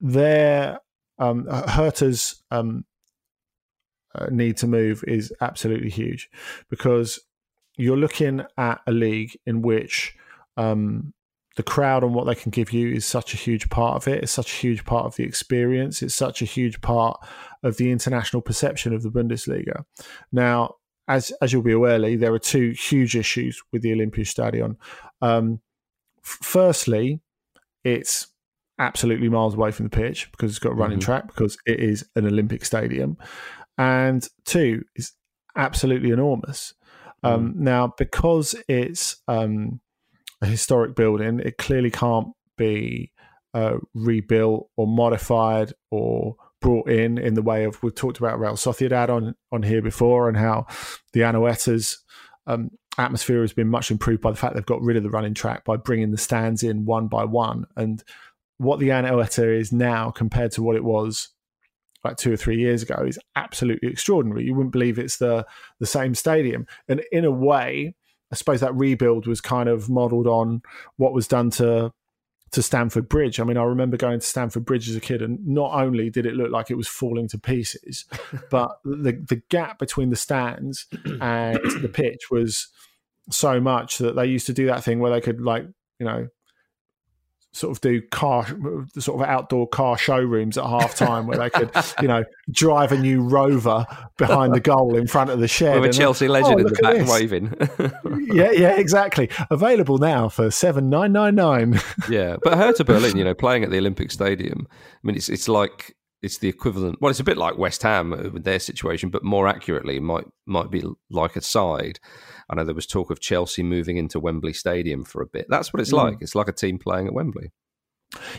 their 0.00 0.80
um, 1.20 1.46
Hertha's 1.46 2.42
um, 2.50 2.84
uh, 4.14 4.26
need 4.30 4.56
to 4.58 4.66
move 4.66 5.04
is 5.06 5.32
absolutely 5.40 5.90
huge 5.90 6.28
because 6.68 7.20
you're 7.76 7.96
looking 7.96 8.42
at 8.58 8.80
a 8.88 8.92
league 8.92 9.38
in 9.46 9.62
which 9.62 10.16
um, 10.56 11.14
the 11.56 11.62
crowd 11.62 12.02
and 12.02 12.14
what 12.14 12.26
they 12.26 12.34
can 12.34 12.50
give 12.50 12.72
you 12.72 12.92
is 12.92 13.04
such 13.04 13.34
a 13.34 13.36
huge 13.36 13.68
part 13.68 13.96
of 13.96 14.08
it. 14.08 14.22
It's 14.22 14.32
such 14.32 14.52
a 14.52 14.56
huge 14.56 14.84
part 14.84 15.06
of 15.06 15.16
the 15.16 15.24
experience. 15.24 16.02
It's 16.02 16.14
such 16.14 16.40
a 16.42 16.46
huge 16.46 16.80
part 16.80 17.20
of 17.62 17.76
the 17.76 17.90
international 17.90 18.42
perception 18.42 18.94
of 18.94 19.02
the 19.02 19.10
Bundesliga. 19.10 19.84
Now, 20.30 20.76
as 21.08 21.32
as 21.42 21.52
you'll 21.52 21.62
be 21.62 21.72
aware, 21.72 21.98
Lee, 21.98 22.16
there 22.16 22.32
are 22.32 22.38
two 22.38 22.70
huge 22.70 23.16
issues 23.16 23.60
with 23.72 23.82
the 23.82 23.92
Olympiastadion. 23.92 24.76
Um, 25.20 25.60
f- 26.24 26.38
firstly, 26.42 27.20
it's 27.84 28.28
absolutely 28.78 29.28
miles 29.28 29.54
away 29.54 29.70
from 29.72 29.86
the 29.86 29.96
pitch 29.96 30.30
because 30.32 30.50
it's 30.50 30.58
got 30.58 30.72
a 30.72 30.76
running 30.76 30.98
mm-hmm. 30.98 31.04
track 31.04 31.26
because 31.26 31.58
it 31.66 31.80
is 31.80 32.08
an 32.16 32.26
Olympic 32.26 32.64
stadium, 32.64 33.18
and 33.76 34.26
two, 34.44 34.84
is 34.96 35.12
absolutely 35.56 36.10
enormous. 36.10 36.74
Um, 37.24 37.52
mm. 37.52 37.56
Now, 37.56 37.94
because 37.98 38.54
it's 38.68 39.16
um, 39.28 39.80
a 40.42 40.46
historic 40.46 40.94
building, 40.94 41.40
it 41.40 41.56
clearly 41.56 41.90
can't 41.90 42.28
be 42.58 43.12
uh, 43.54 43.76
rebuilt 43.94 44.68
or 44.76 44.86
modified 44.86 45.72
or 45.90 46.36
brought 46.60 46.88
in 46.88 47.18
in 47.18 47.34
the 47.34 47.42
way 47.42 47.64
of 47.64 47.82
we've 47.82 47.94
talked 47.94 48.18
about 48.18 48.38
Real 48.38 48.52
Sociedad 48.52 49.08
on 49.08 49.34
on 49.50 49.62
here 49.62 49.82
before 49.82 50.28
and 50.28 50.36
how 50.36 50.66
the 51.12 51.20
Anoeta's 51.20 51.98
um, 52.46 52.70
atmosphere 52.98 53.40
has 53.40 53.52
been 53.52 53.68
much 53.68 53.90
improved 53.90 54.22
by 54.22 54.30
the 54.30 54.36
fact 54.36 54.54
they've 54.54 54.66
got 54.66 54.82
rid 54.82 54.96
of 54.96 55.02
the 55.02 55.10
running 55.10 55.34
track 55.34 55.64
by 55.64 55.76
bringing 55.76 56.10
the 56.10 56.18
stands 56.18 56.62
in 56.62 56.84
one 56.84 57.08
by 57.08 57.24
one 57.24 57.66
and 57.76 58.04
what 58.58 58.78
the 58.78 58.90
Anoeta 58.90 59.58
is 59.58 59.72
now 59.72 60.10
compared 60.10 60.52
to 60.52 60.62
what 60.62 60.76
it 60.76 60.84
was 60.84 61.30
like 62.04 62.16
two 62.16 62.32
or 62.32 62.36
three 62.36 62.58
years 62.58 62.82
ago 62.82 63.04
is 63.06 63.18
absolutely 63.36 63.88
extraordinary. 63.88 64.44
You 64.44 64.54
wouldn't 64.54 64.72
believe 64.72 64.98
it's 64.98 65.18
the 65.18 65.46
the 65.78 65.86
same 65.86 66.14
stadium, 66.14 66.66
and 66.88 67.02
in 67.12 67.24
a 67.24 67.30
way, 67.30 67.94
I 68.32 68.36
suppose 68.36 68.60
that 68.60 68.74
rebuild 68.74 69.26
was 69.26 69.40
kind 69.40 69.68
of 69.68 69.90
modelled 69.90 70.26
on 70.26 70.62
what 70.96 71.12
was 71.12 71.28
done 71.28 71.50
to 71.50 71.92
to 72.52 72.62
Stamford 72.62 73.08
Bridge. 73.08 73.40
I 73.40 73.44
mean, 73.44 73.56
I 73.56 73.62
remember 73.62 73.96
going 73.96 74.20
to 74.20 74.26
Stamford 74.26 74.64
Bridge 74.64 74.88
as 74.88 74.96
a 74.96 75.00
kid, 75.00 75.22
and 75.22 75.44
not 75.46 75.72
only 75.72 76.10
did 76.10 76.26
it 76.26 76.34
look 76.34 76.50
like 76.50 76.70
it 76.70 76.76
was 76.76 76.88
falling 76.88 77.28
to 77.28 77.38
pieces, 77.38 78.04
but 78.50 78.78
the 78.84 79.12
the 79.28 79.42
gap 79.50 79.78
between 79.78 80.10
the 80.10 80.16
stands 80.16 80.86
and 81.20 81.58
the 81.80 81.90
pitch 81.92 82.30
was 82.30 82.68
so 83.30 83.60
much 83.60 83.98
that 83.98 84.16
they 84.16 84.26
used 84.26 84.46
to 84.46 84.52
do 84.52 84.66
that 84.66 84.82
thing 84.82 84.98
where 84.98 85.12
they 85.12 85.20
could 85.20 85.40
like 85.40 85.64
you 85.98 86.06
know 86.06 86.28
sort 87.52 87.70
of 87.70 87.80
do 87.82 88.00
car 88.10 88.46
sort 88.98 89.20
of 89.20 89.28
outdoor 89.28 89.68
car 89.68 89.98
showrooms 89.98 90.56
at 90.56 90.64
half 90.64 90.94
time 90.94 91.26
where 91.26 91.36
they 91.36 91.50
could 91.50 91.70
you 92.02 92.08
know 92.08 92.24
drive 92.50 92.92
a 92.92 92.98
new 92.98 93.20
rover 93.22 93.86
behind 94.16 94.54
the 94.54 94.60
goal 94.60 94.96
in 94.96 95.06
front 95.06 95.28
of 95.28 95.38
the 95.38 95.48
shed 95.48 95.78
with 95.80 95.90
a 95.90 95.92
chelsea 95.92 96.24
and, 96.24 96.32
legend 96.32 96.54
oh, 96.54 96.58
in 96.58 96.66
the 96.66 96.78
back 96.82 97.06
waving 97.06 97.54
yeah 98.34 98.50
yeah 98.50 98.78
exactly 98.78 99.28
available 99.50 99.98
now 99.98 100.28
for 100.28 100.50
7999 100.50 101.80
yeah 102.10 102.36
but 102.42 102.56
hertha 102.56 102.84
berlin 102.84 103.16
you 103.16 103.24
know 103.24 103.34
playing 103.34 103.62
at 103.62 103.70
the 103.70 103.78
olympic 103.78 104.10
stadium 104.10 104.66
i 104.70 105.06
mean 105.06 105.16
it's 105.16 105.28
it's 105.28 105.48
like 105.48 105.94
it's 106.22 106.38
the 106.38 106.48
equivalent. 106.48 107.00
Well, 107.00 107.10
it's 107.10 107.18
a 107.18 107.24
bit 107.24 107.36
like 107.36 107.58
West 107.58 107.82
Ham 107.82 108.10
with 108.10 108.44
their 108.44 108.60
situation, 108.60 109.10
but 109.10 109.24
more 109.24 109.48
accurately, 109.48 109.98
might 109.98 110.24
might 110.46 110.70
be 110.70 110.84
like 111.10 111.34
a 111.34 111.40
side. 111.40 111.98
I 112.52 112.54
know 112.54 112.64
there 112.64 112.74
was 112.74 112.86
talk 112.86 113.10
of 113.10 113.18
Chelsea 113.18 113.62
moving 113.62 113.96
into 113.96 114.20
Wembley 114.20 114.52
Stadium 114.52 115.04
for 115.04 115.22
a 115.22 115.26
bit. 115.26 115.46
That's 115.48 115.72
what 115.72 115.80
it's 115.80 115.90
mm. 115.90 116.04
like. 116.04 116.18
It's 116.20 116.34
like 116.34 116.48
a 116.48 116.52
team 116.52 116.78
playing 116.78 117.06
at 117.06 117.14
Wembley. 117.14 117.50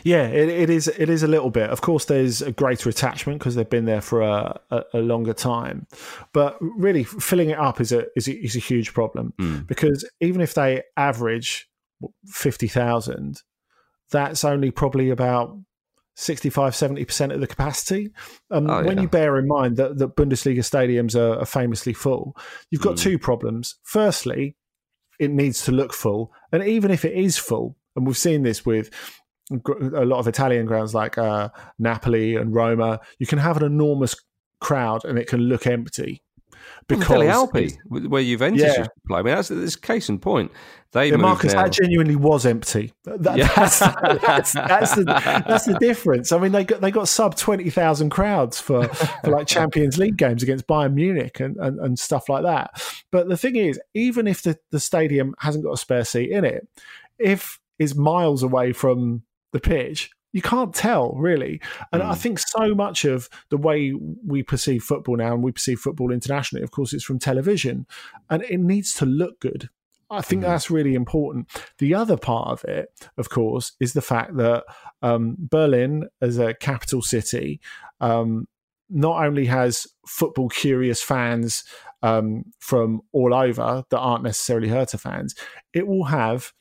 Yeah, 0.04 0.28
it, 0.28 0.48
it 0.48 0.70
is. 0.70 0.86
It 0.86 1.08
is 1.08 1.24
a 1.24 1.26
little 1.26 1.50
bit. 1.50 1.68
Of 1.68 1.80
course, 1.80 2.04
there's 2.04 2.40
a 2.40 2.52
greater 2.52 2.88
attachment 2.88 3.40
because 3.40 3.56
they've 3.56 3.68
been 3.68 3.86
there 3.86 4.00
for 4.00 4.22
a, 4.22 4.60
a, 4.70 4.84
a, 4.94 4.98
longer 4.98 5.32
time. 5.32 5.88
But 6.32 6.56
really, 6.60 7.02
filling 7.02 7.50
it 7.50 7.58
up 7.58 7.80
is 7.80 7.90
a 7.90 8.06
is 8.14 8.28
a, 8.28 8.38
is 8.40 8.54
a 8.54 8.60
huge 8.60 8.94
problem 8.94 9.34
mm. 9.36 9.66
because 9.66 10.08
even 10.20 10.40
if 10.40 10.54
they 10.54 10.84
average 10.96 11.68
fifty 12.24 12.68
thousand, 12.68 13.42
that's 14.12 14.44
only 14.44 14.70
probably 14.70 15.10
about 15.10 15.58
65 16.16 16.72
70% 16.72 17.34
of 17.34 17.40
the 17.40 17.46
capacity. 17.46 18.10
Um, 18.50 18.70
oh, 18.70 18.84
when 18.84 19.00
you 19.00 19.08
bear 19.08 19.36
in 19.38 19.48
mind 19.48 19.76
that, 19.78 19.98
that 19.98 20.16
bundesliga 20.16 20.58
stadiums 20.58 21.16
are, 21.16 21.40
are 21.40 21.46
famously 21.46 21.92
full 21.92 22.36
you've 22.70 22.82
got 22.82 22.96
mm. 22.96 23.00
two 23.00 23.18
problems. 23.18 23.76
Firstly 23.82 24.56
it 25.18 25.30
needs 25.30 25.64
to 25.64 25.72
look 25.72 25.92
full 25.92 26.32
and 26.52 26.62
even 26.62 26.90
if 26.90 27.04
it 27.04 27.14
is 27.14 27.36
full 27.36 27.76
and 27.96 28.06
we've 28.06 28.18
seen 28.18 28.42
this 28.42 28.66
with 28.66 28.90
a 29.50 30.04
lot 30.04 30.18
of 30.18 30.26
italian 30.26 30.66
grounds 30.66 30.94
like 30.94 31.18
uh, 31.18 31.48
napoli 31.78 32.34
and 32.34 32.54
roma 32.54 32.98
you 33.18 33.26
can 33.26 33.38
have 33.38 33.56
an 33.56 33.64
enormous 33.64 34.16
crowd 34.60 35.04
and 35.04 35.18
it 35.18 35.28
can 35.28 35.40
look 35.40 35.66
empty 35.66 36.23
because 36.86 37.22
Alpi, 37.22 37.76
where 37.86 38.22
Juventus 38.22 38.62
yeah. 38.62 38.78
used 38.78 38.84
to 38.84 38.90
play. 39.06 39.20
I 39.20 39.22
mean, 39.22 39.34
that's, 39.34 39.48
that's 39.48 39.76
case 39.76 40.08
in 40.08 40.18
point. 40.18 40.50
They 40.92 41.10
yeah, 41.10 41.16
Marcus, 41.16 41.54
that 41.54 41.72
genuinely 41.72 42.14
was 42.14 42.46
empty. 42.46 42.92
That, 43.02 43.36
yeah. 43.36 43.52
that's, 43.56 43.78
that's, 44.22 44.52
that's, 44.52 44.94
the, 44.94 45.04
that's 45.04 45.64
the 45.64 45.76
difference. 45.80 46.30
I 46.30 46.38
mean, 46.38 46.52
they 46.52 46.64
got 46.64 46.80
they 46.80 46.92
got 46.92 47.08
sub 47.08 47.36
twenty 47.36 47.68
thousand 47.68 48.10
crowds 48.10 48.60
for, 48.60 48.86
for 48.86 49.30
like 49.30 49.48
Champions 49.48 49.98
League 49.98 50.16
games 50.16 50.42
against 50.42 50.68
Bayern 50.68 50.94
Munich 50.94 51.40
and, 51.40 51.56
and, 51.56 51.80
and 51.80 51.98
stuff 51.98 52.28
like 52.28 52.44
that. 52.44 52.80
But 53.10 53.28
the 53.28 53.36
thing 53.36 53.56
is, 53.56 53.80
even 53.94 54.28
if 54.28 54.42
the, 54.42 54.56
the 54.70 54.78
stadium 54.78 55.34
hasn't 55.40 55.64
got 55.64 55.72
a 55.72 55.76
spare 55.76 56.04
seat 56.04 56.30
in 56.30 56.44
it, 56.44 56.68
if 57.18 57.58
it's 57.78 57.96
miles 57.96 58.44
away 58.44 58.72
from 58.72 59.24
the 59.52 59.60
pitch, 59.60 60.10
you 60.34 60.42
can't 60.42 60.74
tell 60.74 61.12
really. 61.12 61.60
And 61.92 62.02
mm. 62.02 62.06
I 62.06 62.12
hmm. 62.12 62.18
think 62.18 62.38
so 62.40 62.74
much 62.74 63.04
of 63.04 63.30
the 63.50 63.56
way 63.56 63.94
we 64.26 64.42
perceive 64.42 64.82
football 64.82 65.16
now 65.16 65.32
and 65.32 65.44
we 65.44 65.52
perceive 65.52 65.78
football 65.78 66.10
internationally, 66.10 66.64
of 66.64 66.72
course, 66.72 66.92
it's 66.92 67.04
from 67.04 67.20
television 67.20 67.86
and 68.28 68.42
it 68.42 68.58
needs 68.58 68.94
to 68.94 69.06
look 69.06 69.38
good. 69.40 69.70
I 70.10 70.22
think 70.22 70.42
mm. 70.42 70.46
that's 70.46 70.70
really 70.70 70.94
important. 70.94 71.48
The 71.78 71.94
other 71.94 72.16
part 72.16 72.48
of 72.48 72.64
it, 72.64 72.88
of 73.16 73.30
course, 73.30 73.72
is 73.78 73.92
the 73.92 74.02
fact 74.02 74.36
that 74.36 74.64
um, 75.02 75.36
Berlin, 75.38 76.08
as 76.20 76.36
a 76.38 76.52
capital 76.54 77.00
city, 77.00 77.60
um, 78.00 78.48
not 78.90 79.24
only 79.24 79.46
has 79.46 79.86
football 80.06 80.48
curious 80.48 81.00
fans 81.00 81.62
um, 82.02 82.44
from 82.58 83.02
all 83.12 83.32
over 83.32 83.84
that 83.88 83.98
aren't 83.98 84.24
necessarily 84.24 84.68
Hertha 84.68 84.98
fans, 84.98 85.36
it 85.72 85.86
will 85.86 86.04
have 86.04 86.52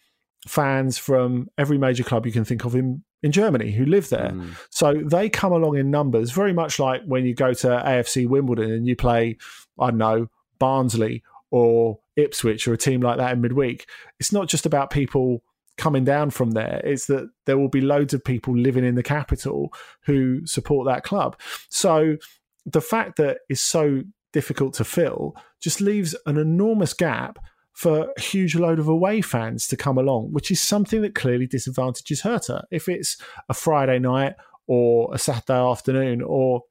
fans 0.48 1.00
from 1.00 1.48
every 1.58 1.80
major 1.80 2.04
club 2.04 2.28
you 2.28 2.32
can 2.32 2.46
think 2.46 2.66
of 2.66 2.76
in 2.76 3.04
in 3.24 3.32
Germany 3.32 3.72
who 3.72 3.86
live 3.86 4.10
there. 4.10 4.32
Mm. 4.32 4.56
So 4.70 4.94
they 4.94 5.30
come 5.30 5.54
along 5.54 5.78
in 5.78 5.90
numbers, 5.90 6.32
very 6.32 6.54
much 6.54 6.78
like 6.78 7.02
when 7.06 7.26
you 7.26 7.34
go 7.34 7.54
to 7.54 7.68
AFC 7.68 8.28
Wimbledon 8.28 8.70
and 8.70 8.86
you 8.86 8.96
play, 8.96 9.38
I 9.80 9.90
don't 9.90 9.98
know, 9.98 10.28
Barnsley 10.60 11.24
or 11.50 12.00
Ipswich 12.16 12.68
or 12.68 12.74
a 12.74 12.78
team 12.78 13.02
like 13.02 13.18
that 13.18 13.34
in 13.34 13.42
midweek. 13.42 13.88
It's 14.20 14.32
not 14.32 14.48
just 14.50 14.66
about 14.66 14.90
people 14.90 15.42
coming 15.78 16.04
down 16.04 16.30
from 16.30 16.52
there, 16.52 16.82
it's 16.84 17.08
that 17.08 17.30
there 17.46 17.58
will 17.58 17.70
be 17.70 17.82
loads 17.82 18.14
of 18.14 18.24
people 18.24 18.56
living 18.56 18.86
in 18.86 18.94
the 18.96 19.02
capital 19.02 19.74
who 20.02 20.46
support 20.46 20.86
that 20.86 21.04
club. 21.04 21.40
So 21.70 22.18
the 22.66 22.82
fact 22.82 23.16
that 23.18 23.40
it's 23.50 23.62
so 23.62 24.04
difficult 24.34 24.74
to 24.76 24.84
fill 24.84 25.36
just 25.60 25.82
leaves 25.82 26.16
an 26.26 26.38
enormous 26.38 26.94
gap 26.94 27.40
for 27.74 28.12
a 28.16 28.22
huge 28.22 28.56
load 28.56 28.80
of 28.80 28.88
away 28.88 29.22
fans 29.22 29.68
to 29.68 29.76
come 29.76 29.98
along, 29.98 30.32
which 30.32 30.52
is 30.52 30.62
something 30.62 31.02
that 31.02 31.16
clearly 31.16 31.48
disadvantages 31.48 32.22
Hertha. 32.22 32.66
If 32.72 32.88
it's 32.88 33.18
a 33.50 33.54
Friday 33.54 34.00
night 34.00 34.34
or 34.68 35.14
a 35.14 35.18
Saturday 35.18 35.60
afternoon 35.60 36.22
or 36.22 36.64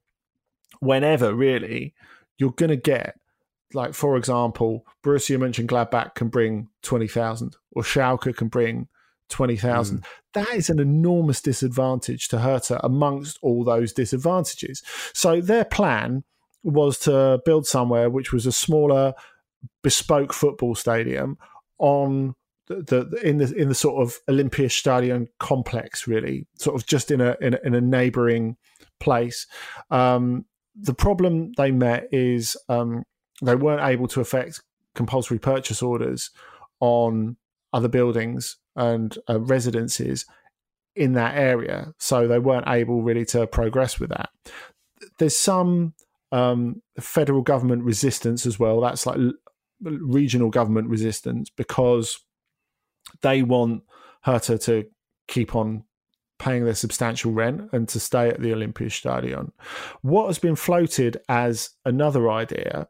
whenever, 0.81 1.35
really, 1.35 1.95
you're 2.39 2.53
going 2.53 2.71
to 2.71 2.77
get, 2.77 3.19
like, 3.75 3.95
for 3.95 4.17
example, 4.17 4.87
Borussia 5.05 5.39
Mönchengladbach 5.39 6.15
can 6.15 6.29
bring 6.29 6.69
20,000 6.83 7.57
or 7.73 7.83
Schalke 7.83 8.37
can 8.37 8.49
bring 8.49 8.89
20,000. 9.29 9.99
Mm. 9.99 10.05
That 10.35 10.51
is 10.51 10.71
an 10.71 10.79
enormous 10.79 11.41
disadvantage 11.41 12.29
to 12.29 12.39
Hertha 12.39 12.81
amongst 12.85 13.39
all 13.43 13.65
those 13.65 13.93
disadvantages. 13.93 14.83
So 15.15 15.41
their 15.41 15.65
plan 15.65 16.25
was 16.63 16.99
to 17.01 17.41
build 17.45 17.67
somewhere 17.67 18.09
which 18.09 18.33
was 18.33 18.47
a 18.47 18.53
smaller, 18.53 19.15
bespoke 19.83 20.33
football 20.33 20.75
stadium 20.75 21.39
on 21.79 22.35
the, 22.69 23.05
the, 23.05 23.29
in 23.29 23.39
the 23.39 23.53
in 23.55 23.69
the 23.69 23.75
sort 23.75 24.03
of 24.03 24.19
Olympiastadion 24.29 25.27
complex, 25.39 26.07
really, 26.07 26.47
sort 26.59 26.77
of 26.77 26.87
just 26.87 27.11
in 27.11 27.21
a 27.21 27.37
in 27.41 27.55
a, 27.55 27.59
in 27.65 27.75
a 27.75 27.81
neighbouring 27.81 28.57
place. 29.01 29.47
Um, 29.91 30.45
the 30.75 30.95
problem 30.95 31.53
they 31.57 31.71
met 31.71 32.09
is 32.13 32.57
um, 32.69 33.03
they 33.43 33.57
weren't 33.57 33.83
able 33.83 34.09
to 34.09 34.21
effect 34.21 34.63
compulsory 34.95 35.39
purchase 35.39 35.83
orders 35.83 36.31
on 36.81 37.37
other 37.73 37.89
buildings 37.89 38.57
and 38.77 39.19
uh, 39.29 39.41
residences 39.41 40.25
in 40.95 41.15
that 41.15 41.37
area, 41.37 41.93
so 41.99 42.29
they 42.29 42.39
weren't 42.39 42.69
able 42.69 43.03
really 43.03 43.25
to 43.25 43.47
progress 43.47 43.99
with 43.99 44.11
that. 44.11 44.31
There's 45.19 45.37
some 45.37 45.95
um, 46.31 46.83
federal 47.01 47.43
government 47.43 47.85
resistance 47.85 48.47
as 48.47 48.59
well. 48.59 48.81
That's 48.81 49.07
like 49.07 49.19
regional 49.83 50.51
government 50.51 50.89
resistance 50.89 51.51
because 51.51 52.19
they 53.23 53.43
want 53.43 53.83
Hertha 54.23 54.59
to 54.59 54.87
keep 55.29 55.55
on 55.55 55.85
paying 56.39 56.65
their 56.65 56.75
substantial 56.75 57.33
rent 57.33 57.69
and 57.73 57.89
to 57.89 58.01
stay 58.01 58.29
at 58.29 58.41
the 58.41 58.51
Olympiastadion. 58.51 59.53
What 60.01 60.27
has 60.27 60.39
been 60.39 60.57
floated 60.57 61.19
as 61.29 61.71
another 61.85 62.31
idea 62.31 62.89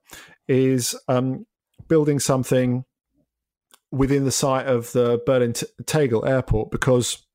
is 0.49 0.95
um, 1.09 1.47
building 1.89 2.19
something 2.19 2.85
within 3.91 4.25
the 4.25 4.33
site 4.33 4.67
of 4.67 4.93
the 4.93 5.21
Berlin 5.27 5.53
Tegel 5.85 6.25
airport 6.25 6.71
because 6.71 7.27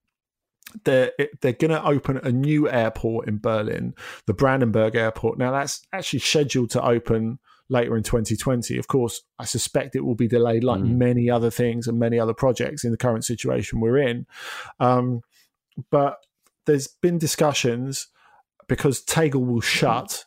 they're 0.84 1.12
they're 1.42 1.54
going 1.54 1.72
to 1.72 1.86
open 1.86 2.18
a 2.18 2.32
new 2.32 2.70
airport 2.70 3.28
in 3.28 3.38
Berlin, 3.38 3.94
the 4.26 4.34
Brandenburg 4.34 4.96
airport. 4.96 5.38
Now 5.38 5.52
that's 5.52 5.82
actually 5.94 6.20
scheduled 6.20 6.72
to 6.72 6.84
open 6.84 7.40
later 7.70 7.96
in 7.98 8.04
2020. 8.04 8.78
Of 8.78 8.88
course, 8.88 9.22
I 9.40 9.46
suspect 9.46 9.96
it 9.96 10.06
will 10.06 10.16
be 10.16 10.28
delayed, 10.28 10.64
like 10.64 10.82
mm. 10.82 10.96
many 10.96 11.30
other 11.30 11.52
things 11.52 11.88
and 11.88 12.00
many 12.00 12.20
other 12.20 12.34
projects 12.34 12.84
in 12.84 12.92
the 12.92 12.98
current 12.98 13.26
situation 13.26 13.80
we're 13.80 13.98
in. 13.98 14.26
Um, 14.80 15.22
but 15.90 16.18
there's 16.66 16.88
been 16.88 17.18
discussions 17.18 18.08
because 18.68 19.02
Tegel 19.02 19.44
will 19.44 19.62
shut. 19.62 20.26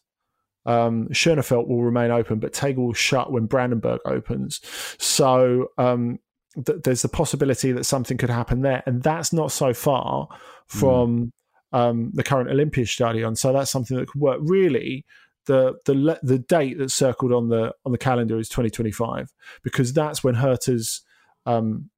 Um, 0.66 1.08
will 1.08 1.82
remain 1.82 2.10
open, 2.10 2.38
but 2.38 2.52
Tegel 2.52 2.86
will 2.86 2.92
shut 2.92 3.32
when 3.32 3.46
Brandenburg 3.46 4.00
opens. 4.04 4.60
So 4.98 5.68
um, 5.78 6.18
th- 6.64 6.82
there's 6.84 7.02
the 7.02 7.08
possibility 7.08 7.72
that 7.72 7.84
something 7.84 8.16
could 8.16 8.30
happen 8.30 8.62
there, 8.62 8.82
and 8.86 9.02
that's 9.02 9.32
not 9.32 9.52
so 9.52 9.72
far 9.72 10.28
from 10.66 11.32
mm. 11.72 11.78
um, 11.78 12.10
the 12.14 12.22
current 12.22 12.50
Olympiastadion. 12.50 13.36
So 13.36 13.52
that's 13.52 13.70
something 13.70 13.96
that 13.96 14.08
could 14.08 14.20
work. 14.20 14.38
Really, 14.42 15.04
the 15.50 15.74
the 15.84 16.18
the 16.22 16.38
date 16.38 16.78
that's 16.78 16.94
circled 16.94 17.32
on 17.32 17.48
the 17.48 17.74
on 17.84 17.90
the 17.90 17.98
calendar 17.98 18.38
is 18.38 18.48
2025 18.48 19.32
because 19.64 19.92
that's 19.92 20.22
when 20.22 20.36
Hertha's 20.36 21.00
um, 21.44 21.90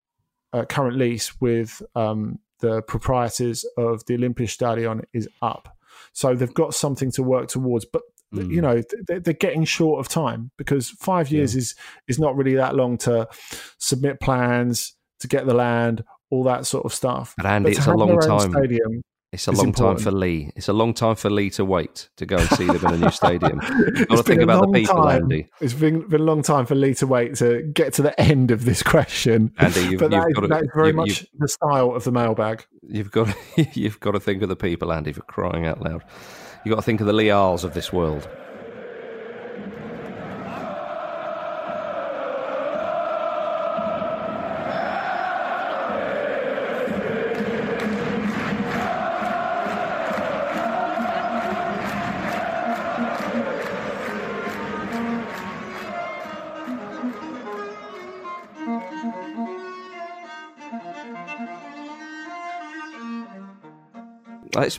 uh, 0.54 0.64
current 0.64 0.96
lease 0.96 1.38
with 1.38 1.82
um, 1.94 2.38
the 2.60 2.80
proprietors 2.80 3.66
of 3.76 4.06
the 4.06 4.16
Olympiastadion 4.16 5.04
is 5.12 5.28
up. 5.42 5.76
So 6.14 6.34
they've 6.34 6.54
got 6.54 6.74
something 6.74 7.12
to 7.12 7.22
work 7.22 7.48
towards, 7.48 7.84
but 7.84 8.00
mm. 8.32 8.50
you 8.50 8.62
know 8.62 8.82
they're, 9.06 9.20
they're, 9.20 9.34
getting 9.34 9.66
short 9.66 10.00
of 10.00 10.08
time 10.08 10.50
because 10.56 10.88
five 10.88 11.30
years 11.30 11.54
yeah. 11.54 11.58
is 11.58 11.74
is 12.08 12.18
not 12.18 12.34
really 12.34 12.54
that 12.54 12.74
long 12.74 12.96
to 12.98 13.28
submit 13.76 14.18
plans 14.18 14.94
to 15.20 15.28
get 15.28 15.44
the 15.44 15.54
land, 15.54 16.04
all 16.30 16.44
that 16.44 16.66
sort 16.66 16.86
of 16.86 16.94
stuff. 16.94 17.34
Andy, 17.44 17.72
it's 17.72 17.86
a 17.86 17.92
long 17.92 18.18
time. 18.18 18.50
Stadium, 18.50 19.02
it's 19.32 19.48
a 19.48 19.52
long 19.52 19.68
important. 19.68 19.98
time 19.98 20.04
for 20.04 20.10
Lee. 20.12 20.52
It's 20.56 20.68
a 20.68 20.74
long 20.74 20.92
time 20.92 21.16
for 21.16 21.30
Lee 21.30 21.48
to 21.50 21.64
wait 21.64 22.10
to 22.16 22.26
go 22.26 22.36
and 22.36 22.48
see 22.50 22.66
them 22.66 22.84
in 22.84 22.94
a 22.94 22.96
new 22.98 23.10
stadium. 23.10 23.62
You've 23.62 24.08
got 24.08 24.16
to 24.16 24.22
think 24.22 24.42
about 24.42 24.66
the 24.66 24.72
people, 24.72 24.96
time. 24.96 25.22
Andy. 25.22 25.48
It's 25.62 25.72
been, 25.72 26.06
been 26.06 26.20
a 26.20 26.24
long 26.24 26.42
time 26.42 26.66
for 26.66 26.74
Lee 26.74 26.92
to 26.94 27.06
wait 27.06 27.36
to 27.36 27.62
get 27.62 27.94
to 27.94 28.02
the 28.02 28.20
end 28.20 28.50
of 28.50 28.66
this 28.66 28.82
question. 28.82 29.54
Andy, 29.56 29.80
you've, 29.80 30.00
but 30.00 30.10
that, 30.10 30.28
you've 30.28 30.36
is, 30.36 30.42
to, 30.42 30.46
that 30.48 30.62
is 30.64 30.70
very 30.74 30.92
much 30.92 31.24
the 31.38 31.48
style 31.48 31.94
of 31.94 32.04
the 32.04 32.12
mailbag. 32.12 32.66
You've 32.82 33.10
got 33.10 33.28
to, 33.28 33.66
you've 33.72 34.00
got 34.00 34.12
to 34.12 34.20
think 34.20 34.42
of 34.42 34.50
the 34.50 34.56
people, 34.56 34.92
Andy, 34.92 35.12
for 35.12 35.22
crying 35.22 35.64
out 35.64 35.80
loud. 35.80 36.04
You've 36.64 36.74
got 36.74 36.80
to 36.80 36.86
think 36.86 37.00
of 37.00 37.06
the 37.06 37.14
Lee 37.14 37.30
Arls 37.30 37.64
of 37.64 37.72
this 37.72 37.90
world. 37.90 38.28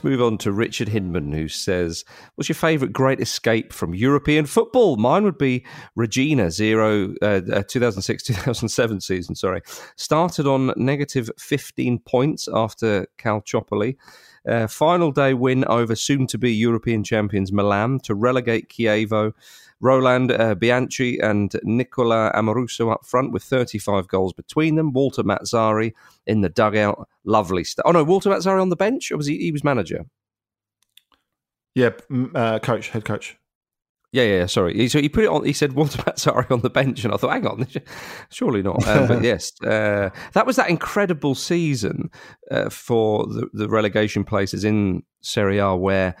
Move 0.04 0.20
on 0.20 0.36
to 0.36 0.52
Richard 0.52 0.88
Hindman, 0.88 1.32
who 1.32 1.48
says, 1.48 2.04
What's 2.34 2.50
your 2.50 2.56
favourite 2.56 2.92
great 2.92 3.20
escape 3.20 3.72
from 3.72 3.94
European 3.94 4.44
football? 4.44 4.98
Mine 4.98 5.24
would 5.24 5.38
be 5.38 5.64
Reggina, 5.96 6.50
zero, 6.50 7.14
uh, 7.22 7.40
2006 7.66 8.22
2007 8.24 9.00
season, 9.00 9.34
sorry. 9.34 9.62
Started 9.96 10.46
on 10.46 10.74
negative 10.76 11.30
15 11.38 12.00
points 12.00 12.50
after 12.52 13.06
Calciopoli. 13.16 13.96
Uh, 14.46 14.66
final 14.66 15.10
day 15.10 15.32
win 15.32 15.64
over 15.64 15.94
soon 15.94 16.26
to 16.26 16.36
be 16.36 16.52
European 16.52 17.02
champions 17.02 17.50
Milan 17.50 17.98
to 18.00 18.14
relegate 18.14 18.68
Chievo 18.68 19.32
Roland 19.84 20.32
uh, 20.32 20.54
Bianchi 20.54 21.18
and 21.18 21.54
Nicola 21.62 22.32
Amoruso 22.34 22.90
up 22.90 23.04
front 23.04 23.32
with 23.32 23.44
35 23.44 24.08
goals 24.08 24.32
between 24.32 24.76
them. 24.76 24.94
Walter 24.94 25.22
Mazzari 25.22 25.92
in 26.26 26.40
the 26.40 26.48
dugout. 26.48 27.06
Lovely 27.24 27.64
stuff. 27.64 27.84
Oh, 27.86 27.92
no, 27.92 28.02
Walter 28.02 28.30
Mazzari 28.30 28.62
on 28.62 28.70
the 28.70 28.76
bench? 28.76 29.12
Or 29.12 29.18
was 29.18 29.26
he, 29.26 29.36
he 29.36 29.52
was 29.52 29.62
manager? 29.62 30.06
Yeah, 31.74 31.90
uh, 32.34 32.60
coach, 32.60 32.88
head 32.88 33.04
coach. 33.04 33.36
Yeah, 34.10 34.22
yeah, 34.22 34.46
sorry. 34.46 34.88
So 34.88 35.00
he 35.00 35.08
put 35.10 35.24
it 35.24 35.30
on. 35.30 35.44
He 35.44 35.52
said 35.52 35.74
Walter 35.74 35.98
Mazzari 36.02 36.50
on 36.50 36.60
the 36.60 36.70
bench, 36.70 37.04
and 37.04 37.12
I 37.12 37.18
thought, 37.18 37.32
hang 37.32 37.46
on, 37.46 37.66
surely 38.30 38.62
not. 38.62 38.86
Um, 38.88 39.06
but 39.06 39.22
yes, 39.24 39.52
uh, 39.62 40.08
that 40.32 40.46
was 40.46 40.56
that 40.56 40.70
incredible 40.70 41.34
season 41.34 42.10
uh, 42.50 42.70
for 42.70 43.26
the, 43.26 43.48
the, 43.52 43.68
relegation 43.68 44.24
places 44.24 44.64
in 44.64 45.02
Serie 45.20 45.58
A, 45.58 45.76
where 45.76 46.14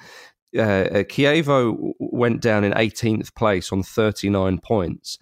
uh, 0.56 0.60
uh, 0.60 1.04
Chievo 1.04 1.92
went 1.98 2.40
down 2.40 2.64
in 2.64 2.72
18th 2.72 3.34
place 3.34 3.72
on 3.72 3.82
39 3.82 4.58
points, 4.58 5.18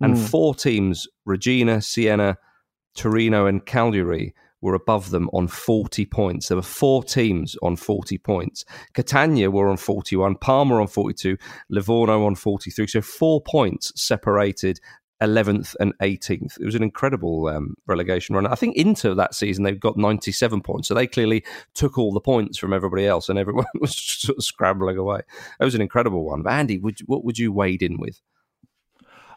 and 0.00 0.14
mm. 0.14 0.28
four 0.28 0.54
teams, 0.54 1.06
Reggina, 1.26 1.82
Siena, 1.82 2.38
Torino, 2.96 3.46
and 3.46 3.64
Cagliari, 3.64 4.34
were 4.64 4.74
above 4.74 5.10
them 5.10 5.28
on 5.34 5.46
40 5.46 6.06
points. 6.06 6.48
There 6.48 6.56
were 6.56 6.62
four 6.62 7.04
teams 7.04 7.54
on 7.62 7.76
40 7.76 8.16
points. 8.18 8.64
Catania 8.94 9.50
were 9.50 9.68
on 9.68 9.76
41, 9.76 10.36
Parma 10.36 10.80
on 10.80 10.86
42, 10.86 11.36
Livorno 11.68 12.24
on 12.24 12.34
43. 12.34 12.86
So 12.86 13.02
four 13.02 13.42
points 13.42 13.92
separated 13.94 14.80
11th 15.24 15.74
and 15.80 15.96
18th. 15.98 16.60
It 16.60 16.64
was 16.64 16.74
an 16.74 16.82
incredible 16.82 17.48
um, 17.48 17.76
relegation 17.86 18.34
run. 18.34 18.46
I 18.46 18.54
think 18.54 18.76
into 18.76 19.14
that 19.14 19.34
season 19.34 19.64
they've 19.64 19.78
got 19.78 19.96
97 19.96 20.60
points, 20.60 20.88
so 20.88 20.94
they 20.94 21.06
clearly 21.06 21.44
took 21.74 21.98
all 21.98 22.12
the 22.12 22.20
points 22.20 22.58
from 22.58 22.72
everybody 22.72 23.06
else, 23.06 23.28
and 23.28 23.38
everyone 23.38 23.66
was 23.80 23.96
sort 23.96 24.38
of 24.38 24.44
scrambling 24.44 24.98
away. 24.98 25.20
It 25.60 25.64
was 25.64 25.74
an 25.74 25.80
incredible 25.80 26.24
one. 26.24 26.42
But 26.42 26.52
Andy, 26.52 26.78
would, 26.78 27.00
what 27.06 27.24
would 27.24 27.38
you 27.38 27.52
wade 27.52 27.82
in 27.82 27.98
with? 27.98 28.20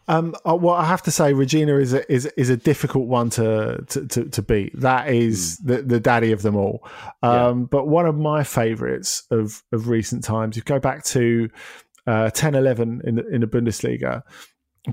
Um, 0.10 0.36
uh, 0.47 0.56
well, 0.56 0.76
I 0.76 0.86
have 0.86 1.02
to 1.04 1.12
say, 1.12 1.34
Reggina 1.34 1.82
is 1.82 1.91
a, 1.91 2.10
is 2.10 2.28
is 2.38 2.50
a 2.50 2.56
difficult 2.56 3.08
one 3.08 3.30
to 3.32 3.84
to, 3.89 4.08
to, 4.08 4.26
to 4.30 4.41
beat. 4.41 4.80
That 4.80 5.10
is 5.10 5.60
mm. 5.60 5.67
the, 5.67 5.82
the 5.82 6.00
daddy 6.00 6.32
of 6.32 6.43
them 6.43 6.56
all. 6.56 6.88
Um, 7.21 7.62
yeah. 7.62 7.65
But 7.69 7.88
one 7.89 8.06
of 8.06 8.15
my 8.15 8.45
favourites 8.45 9.23
of 9.32 9.63
of 9.73 9.89
recent 9.89 10.23
times, 10.23 10.56
if 10.56 10.62
you 10.62 10.63
go 10.63 10.80
back 10.80 11.04
to 11.06 11.50
uh, 12.08 12.30
10 12.30 12.56
11 12.56 13.02
in 13.04 13.15
the, 13.15 13.28
in 13.28 13.41
the 13.41 13.47
Bundesliga. 13.47 14.23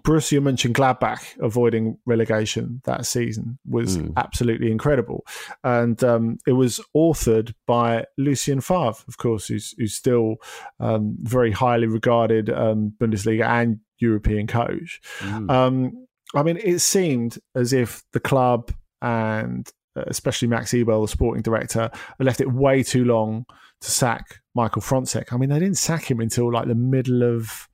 Borussia 0.02 0.40
Mönchengladbach 0.40 1.38
avoiding 1.40 1.98
relegation 2.04 2.80
that 2.85 3.07
season 3.07 3.59
was 3.68 3.98
mm. 3.98 4.12
absolutely 4.16 4.70
incredible, 4.70 5.24
and 5.62 6.02
um, 6.02 6.38
it 6.46 6.52
was 6.52 6.80
authored 6.96 7.54
by 7.66 8.04
Lucien 8.18 8.61
Favre, 8.61 9.04
of 9.07 9.18
course, 9.18 9.46
who's, 9.46 9.74
who's 9.78 9.94
still 9.94 10.37
um, 10.80 11.16
very 11.20 11.52
highly 11.52 11.87
regarded 11.87 12.50
um, 12.50 12.92
Bundesliga 12.98 13.46
and 13.46 13.80
European 13.98 14.46
coach. 14.46 15.00
Mm. 15.20 15.50
Um, 15.50 16.07
I 16.35 16.42
mean, 16.42 16.57
it 16.57 16.80
seemed 16.80 17.38
as 17.54 17.72
if 17.72 18.02
the 18.12 18.20
club 18.20 18.72
and 19.00 19.70
uh, 19.96 20.04
especially 20.09 20.48
Max 20.48 20.72
Eberl, 20.72 21.04
the 21.04 21.09
sporting 21.09 21.42
director, 21.42 21.90
left 22.18 22.40
it 22.40 22.52
way 22.52 22.83
too 22.83 23.04
long 23.04 23.46
to 23.80 23.90
sack 23.90 24.40
Michael 24.54 24.83
Frontzeck. 24.83 25.33
I 25.33 25.37
mean, 25.37 25.50
they 25.50 25.61
didn't 25.61 25.78
sack 25.78 26.11
him 26.11 26.20
until 26.20 26.52
like 26.52 26.66
the 26.66 26.74
middle 26.74 27.22
of 27.22 27.68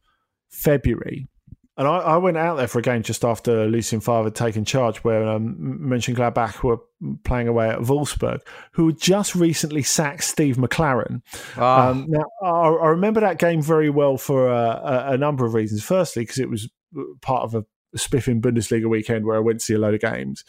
February 0.50 1.28
and 1.76 1.87
I, 1.88 1.98
I, 1.98 2.16
went 2.18 2.37
out 2.37 2.56
there 2.56 2.66
for 2.66 2.78
a 2.80 2.83
game 2.83 3.02
just 3.02 3.24
after 3.24 3.66
Lucien 3.66 4.00
Favre 4.00 4.24
had 4.24 4.35
taken 4.35 4.64
charge, 4.64 4.98
where 4.98 5.26
um, 5.26 5.78
Mönchengladbach 5.80 6.62
were 6.62 6.78
playing 7.24 7.48
away 7.48 7.70
at 7.70 7.78
Wolfsburg, 7.78 8.40
who 8.72 8.88
had 8.88 9.00
just 9.00 9.35
recently 9.35 9.83
sacked 9.83 10.24
Steve 10.24 10.56
McClaren. 10.56 11.22
Ah. 11.56 11.88
Um, 11.88 12.06
now, 12.09 12.24
I, 12.42 12.68
I, 12.68 12.87
remember 12.88 13.20
that 13.20 13.38
game 13.38 13.62
very 13.62 13.88
well 13.88 14.16
for 14.16 14.48
a, 14.48 15.12
a 15.12 15.16
number 15.16 15.46
of 15.46 15.54
reasons. 15.54 15.83
Firstly, 15.83 16.22
because 16.22 16.38
it 16.38 16.50
was 16.50 16.68
part 17.22 17.44
of 17.44 17.54
a 17.54 17.64
spiffing 17.96 18.42
Bundesliga 18.42 18.88
weekend 18.88 19.24
where 19.24 19.37
I 19.37 19.40
went 19.40 19.61
to 19.61 19.64
see 19.64 19.74
a 19.74 19.78
load 19.78 19.94
of 19.94 20.00
games. 20.00 20.44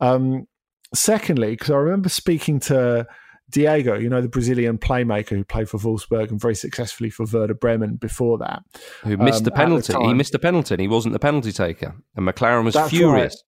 Um, 0.00 0.46
secondly, 0.94 1.50
because 1.50 1.70
I 1.70 1.76
remember 1.76 2.08
speaking 2.08 2.60
to 2.60 3.06
Diego, 3.50 3.96
you 3.96 4.08
know, 4.08 4.20
the 4.20 4.28
Brazilian 4.28 4.76
playmaker 4.76 5.30
who 5.30 5.44
played 5.44 5.68
for 5.68 5.78
Wolfsburg 5.78 6.30
and 6.30 6.40
very 6.40 6.54
successfully 6.54 7.10
for 7.10 7.26
Werder 7.32 7.54
Bremen 7.54 7.96
before 7.96 8.38
that. 8.38 8.64
Who 9.04 9.16
missed 9.16 9.38
um, 9.38 9.44
the 9.44 9.50
penalty. 9.52 9.92
The 9.92 10.00
he 10.00 10.14
missed 10.14 10.32
the 10.32 10.38
penalty 10.38 10.74
and 10.74 10.80
he 10.80 10.88
wasn't 10.88 11.12
the 11.12 11.20
penalty 11.20 11.52
taker. 11.52 11.94
And 12.16 12.26
McClaren 12.26 12.64
was 12.64 12.74
That's 12.74 12.90
furious. 12.90 13.44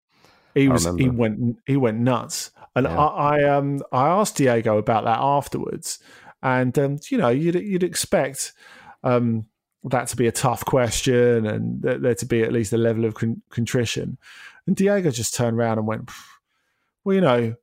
Right. 0.55 0.61
He 0.61 0.69
was 0.69 0.85
he 0.97 1.09
went 1.09 1.57
he 1.65 1.77
went 1.77 1.99
nuts. 1.99 2.51
And 2.75 2.85
yeah. 2.85 2.97
I, 2.97 3.37
I 3.37 3.43
um 3.43 3.81
I 3.91 4.07
asked 4.07 4.35
Diego 4.35 4.77
about 4.77 5.05
that 5.05 5.19
afterwards. 5.19 5.99
And 6.43 6.77
um, 6.77 6.99
you 7.09 7.17
know, 7.17 7.29
you'd 7.29 7.55
you'd 7.55 7.83
expect 7.83 8.53
um 9.03 9.45
that 9.85 10.07
to 10.09 10.15
be 10.15 10.27
a 10.27 10.31
tough 10.31 10.65
question 10.65 11.45
and 11.45 11.81
there 11.81 12.15
to 12.15 12.25
be 12.25 12.41
at 12.41 12.51
least 12.51 12.73
a 12.73 12.77
level 12.77 13.05
of 13.05 13.13
con- 13.13 13.41
contrition. 13.49 14.17
And 14.67 14.75
Diego 14.75 15.11
just 15.11 15.35
turned 15.35 15.57
around 15.57 15.77
and 15.77 15.87
went, 15.87 16.09
Well, 17.03 17.15
you 17.15 17.21
know, 17.21 17.55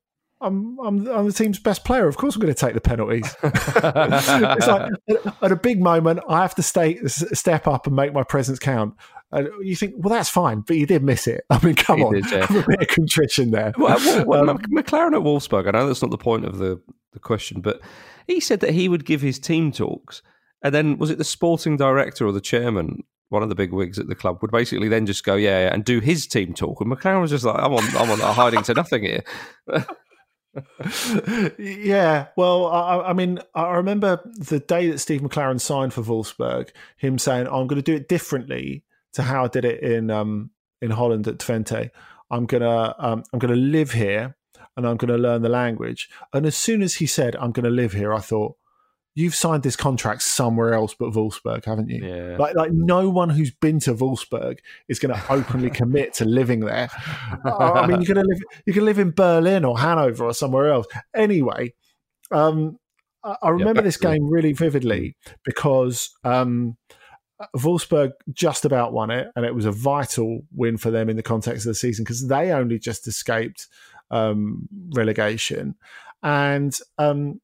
I'm, 0.42 0.78
I'm, 0.80 1.06
I'm 1.08 1.26
the 1.26 1.32
team's 1.32 1.58
best 1.58 1.84
player. 1.84 2.06
Of 2.08 2.16
course, 2.16 2.34
I'm 2.34 2.40
going 2.40 2.52
to 2.52 2.58
take 2.58 2.74
the 2.74 2.80
penalties. 2.80 3.34
it's 3.42 4.66
like 4.66 4.92
at 5.42 5.52
a 5.52 5.56
big 5.56 5.80
moment, 5.80 6.20
I 6.28 6.42
have 6.42 6.54
to 6.56 6.62
stay, 6.62 6.98
step 7.06 7.66
up 7.66 7.86
and 7.86 7.96
make 7.96 8.12
my 8.12 8.22
presence 8.22 8.58
count. 8.58 8.94
And 9.30 9.48
you 9.62 9.76
think, 9.76 9.94
well, 9.96 10.10
that's 10.10 10.28
fine, 10.28 10.60
but 10.60 10.76
you 10.76 10.86
did 10.86 11.02
miss 11.02 11.26
it. 11.26 11.44
I 11.50 11.64
mean, 11.64 11.74
come 11.74 11.98
he 11.98 12.04
on, 12.04 12.14
did, 12.14 12.30
yeah. 12.30 12.44
a 12.50 12.66
bit 12.66 12.82
of 12.82 12.88
contrition 12.88 13.50
there. 13.50 13.72
Well, 13.78 14.26
well, 14.26 14.50
um, 14.50 14.58
McClaren 14.58 15.14
at 15.14 15.22
Wolfsburg. 15.22 15.68
I 15.68 15.70
know 15.70 15.86
that's 15.86 16.02
not 16.02 16.10
the 16.10 16.18
point 16.18 16.44
of 16.44 16.58
the, 16.58 16.80
the 17.12 17.18
question, 17.18 17.60
but 17.60 17.80
he 18.26 18.40
said 18.40 18.60
that 18.60 18.74
he 18.74 18.88
would 18.88 19.04
give 19.04 19.22
his 19.22 19.38
team 19.38 19.72
talks, 19.72 20.22
and 20.62 20.74
then 20.74 20.98
was 20.98 21.10
it 21.10 21.18
the 21.18 21.24
sporting 21.24 21.76
director 21.76 22.26
or 22.26 22.32
the 22.32 22.40
chairman 22.40 23.04
one 23.32 23.42
of 23.42 23.48
the 23.48 23.54
big 23.54 23.72
wigs 23.72 23.98
at 23.98 24.08
the 24.08 24.14
club 24.14 24.38
would 24.42 24.50
basically 24.50 24.88
then 24.88 25.06
just 25.06 25.24
go, 25.24 25.36
yeah, 25.36 25.64
yeah 25.64 25.72
and 25.72 25.86
do 25.86 26.00
his 26.00 26.26
team 26.26 26.52
talk. 26.52 26.82
And 26.82 26.92
McClaren 26.92 27.22
was 27.22 27.30
just 27.30 27.44
like, 27.44 27.58
I'm 27.58 27.72
on, 27.72 27.82
I'm 27.96 28.10
on 28.10 28.18
hiding 28.18 28.62
to 28.64 28.74
nothing 28.74 29.04
here. 29.04 29.24
yeah, 31.58 32.26
well, 32.36 32.66
I, 32.66 33.08
I, 33.08 33.12
mean, 33.12 33.38
I 33.54 33.70
remember 33.76 34.20
the 34.36 34.58
day 34.58 34.90
that 34.90 34.98
Steve 34.98 35.22
McClaren 35.22 35.60
signed 35.60 35.94
for 35.94 36.02
Wolfsburg, 36.02 36.70
him 36.96 37.18
saying, 37.18 37.46
"I'm 37.46 37.66
going 37.66 37.76
to 37.76 37.82
do 37.82 37.94
it 37.94 38.08
differently 38.08 38.84
to 39.14 39.22
how 39.22 39.44
I 39.44 39.48
did 39.48 39.64
it 39.64 39.82
in 39.82 40.10
um, 40.10 40.50
in 40.80 40.90
Holland 40.90 41.26
at 41.26 41.38
Twente. 41.38 41.90
I'm 42.30 42.46
gonna 42.46 42.94
um, 42.98 43.24
I'm 43.32 43.38
gonna 43.38 43.56
live 43.56 43.92
here 43.92 44.36
and 44.76 44.86
I'm 44.86 44.96
going 44.96 45.12
to 45.12 45.18
learn 45.18 45.42
the 45.42 45.48
language." 45.48 46.10
And 46.32 46.44
as 46.44 46.56
soon 46.56 46.82
as 46.82 46.96
he 46.96 47.06
said, 47.06 47.34
"I'm 47.36 47.52
going 47.52 47.64
to 47.64 47.70
live 47.70 47.92
here," 47.92 48.12
I 48.12 48.20
thought, 48.20 48.56
you've 49.14 49.34
signed 49.34 49.62
this 49.62 49.76
contract 49.76 50.22
somewhere 50.22 50.72
else 50.72 50.94
but 50.94 51.12
Wolfsburg, 51.12 51.64
haven't 51.64 51.90
you? 51.90 52.04
Yeah. 52.04 52.36
Like, 52.38 52.54
like 52.54 52.72
no 52.72 53.10
one 53.10 53.30
who's 53.30 53.50
been 53.50 53.78
to 53.80 53.94
Wolfsburg 53.94 54.58
is 54.88 54.98
going 54.98 55.14
to 55.14 55.32
openly 55.32 55.70
commit 55.74 56.14
to 56.14 56.24
living 56.24 56.60
there. 56.60 56.88
I 57.44 57.86
mean, 57.86 58.00
you're 58.00 58.14
going 58.14 58.24
to 58.24 58.28
live, 58.28 58.42
you 58.66 58.72
can 58.72 58.84
live 58.84 58.98
in 58.98 59.10
Berlin 59.10 59.64
or 59.64 59.78
Hanover 59.78 60.24
or 60.24 60.34
somewhere 60.34 60.70
else. 60.70 60.86
Anyway, 61.14 61.74
um, 62.30 62.78
I, 63.24 63.50
remember 63.50 63.80
yeah, 63.80 63.84
this 63.84 63.96
game 63.96 64.28
really 64.28 64.52
vividly 64.52 65.16
because 65.44 66.10
um, 66.24 66.76
Wolfsburg 67.56 68.12
just 68.32 68.64
about 68.64 68.92
won 68.92 69.10
it, 69.10 69.28
and 69.36 69.44
it 69.44 69.54
was 69.54 69.64
a 69.64 69.70
vital 69.70 70.42
win 70.52 70.76
for 70.76 70.90
them 70.90 71.08
in 71.08 71.16
the 71.16 71.22
context 71.22 71.64
of 71.66 71.70
the 71.70 71.74
season 71.74 72.04
because 72.04 72.26
they 72.26 72.50
only 72.50 72.78
just 72.78 73.06
escaped 73.06 73.68
um, 74.10 74.68
relegation. 74.94 75.76
And 76.22 76.76
um, 76.98 77.40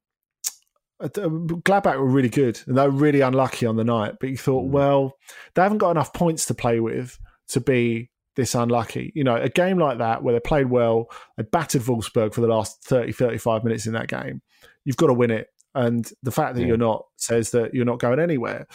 Gladbach 1.00 1.96
were 1.98 2.06
really 2.06 2.28
good 2.28 2.61
and 2.66 2.76
they 2.76 2.82
were 2.82 2.90
really 2.90 3.20
unlucky 3.20 3.66
on 3.66 3.76
the 3.76 3.84
night. 3.84 4.16
But 4.20 4.30
you 4.30 4.37
thought, 4.37 4.66
mm. 4.66 4.70
well, 4.70 5.16
they 5.54 5.62
haven't 5.62 5.78
got 5.78 5.92
enough 5.92 6.12
points 6.12 6.46
to 6.46 6.54
play 6.54 6.80
with 6.80 7.18
to 7.48 7.61
be 7.61 8.11
this 8.37 8.54
unlucky. 8.54 9.12
You 9.14 9.24
know, 9.24 9.37
a 9.37 9.48
game 9.48 9.78
like 9.78 9.98
that 9.98 10.22
where 10.22 10.34
they 10.34 10.40
played 10.40 10.70
well, 10.70 11.08
they 11.37 11.44
battered 11.44 11.82
Wolfsburg 11.82 12.34
for 12.34 12.40
the 12.40 12.46
last 12.46 12.82
30, 12.84 13.12
35 13.12 13.64
minutes 13.64 13.87
in 13.87 13.92
that 13.92 14.08
game, 14.08 14.42
you've 14.84 14.96
got 14.96 15.08
to 15.08 15.14
win 15.14 15.30
it. 15.30 15.48
And 15.74 16.11
the 16.22 16.32
fact 16.32 16.54
that 16.54 16.62
yeah. 16.62 16.68
you're 16.68 16.76
not 16.76 17.04
says 17.16 17.50
that 17.50 17.74
you're 17.74 17.84
not 17.84 18.00
going 18.00 18.18
anywhere. 18.18 18.66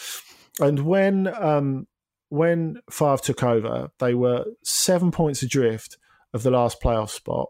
And 0.59 0.79
when 0.85 1.27
um, 1.27 1.87
when 2.29 2.79
Favre 2.89 3.17
took 3.17 3.43
over, 3.43 3.89
they 3.99 4.13
were 4.13 4.45
seven 4.63 5.11
points 5.11 5.41
adrift 5.43 5.97
of 6.33 6.43
the 6.43 6.51
last 6.51 6.81
playoff 6.81 7.09
spot 7.09 7.47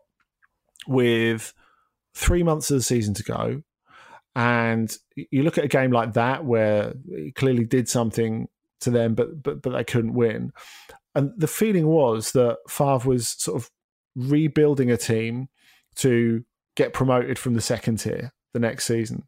with 0.88 1.54
three 2.16 2.44
months 2.44 2.72
of 2.72 2.78
the 2.78 2.84
season 2.84 3.14
to 3.16 3.24
go 3.24 3.64
and 4.36 4.96
you 5.16 5.44
look 5.44 5.58
at 5.58 5.66
a 5.66 5.70
game 5.70 5.92
like 5.92 6.14
that 6.14 6.46
where 6.46 6.94
it 7.08 7.36
clearly 7.36 7.66
did 7.66 7.88
something 7.88 8.48
to 8.82 8.90
them, 8.90 9.16
but 9.16 9.44
but 9.44 9.62
but 9.62 9.72
they 9.72 9.84
couldn't 9.84 10.14
win. 10.14 10.52
And 11.16 11.32
the 11.38 11.48
feeling 11.48 11.88
was 11.88 12.32
that 12.32 12.58
Favre 12.68 13.10
was 13.10 13.30
sort 13.30 13.62
of 13.62 13.70
rebuilding 14.16 14.92
a 14.92 14.98
team 14.98 15.50
to 15.96 16.44
get 16.76 16.94
promoted 16.94 17.38
from 17.38 17.54
the 17.54 17.62
second 17.62 17.98
tier 17.98 18.32
the 18.54 18.60
next 18.60 18.86
season. 18.86 19.24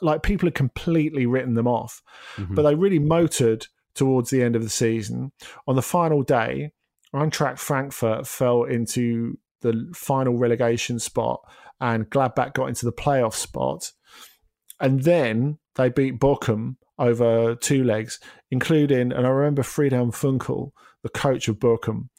Like 0.00 0.22
people 0.22 0.46
had 0.46 0.54
completely 0.54 1.26
written 1.26 1.54
them 1.54 1.66
off, 1.66 2.02
mm-hmm. 2.36 2.54
but 2.54 2.62
they 2.62 2.74
really 2.74 3.00
motored 3.00 3.66
towards 3.94 4.30
the 4.30 4.42
end 4.42 4.56
of 4.56 4.62
the 4.62 4.70
season. 4.70 5.32
On 5.66 5.76
the 5.76 5.82
final 5.82 6.22
day, 6.22 6.70
Eintracht 7.14 7.58
Frankfurt 7.58 8.26
fell 8.26 8.64
into 8.64 9.38
the 9.60 9.90
final 9.94 10.36
relegation 10.36 10.98
spot, 10.98 11.40
and 11.80 12.08
Gladbach 12.10 12.54
got 12.54 12.68
into 12.68 12.86
the 12.86 12.92
playoff 12.92 13.34
spot 13.34 13.92
and 14.84 15.02
then 15.02 15.58
they 15.76 15.88
beat 15.88 16.20
Bochum 16.20 16.76
over 16.98 17.54
two 17.54 17.82
legs, 17.84 18.20
including, 18.50 19.12
and 19.12 19.26
I 19.26 19.30
remember 19.30 19.62
Friedhelm 19.62 20.12
Funkel, 20.12 20.72
the 21.02 21.08
coach 21.08 21.48
of 21.48 21.58
Bochum, 21.58 22.10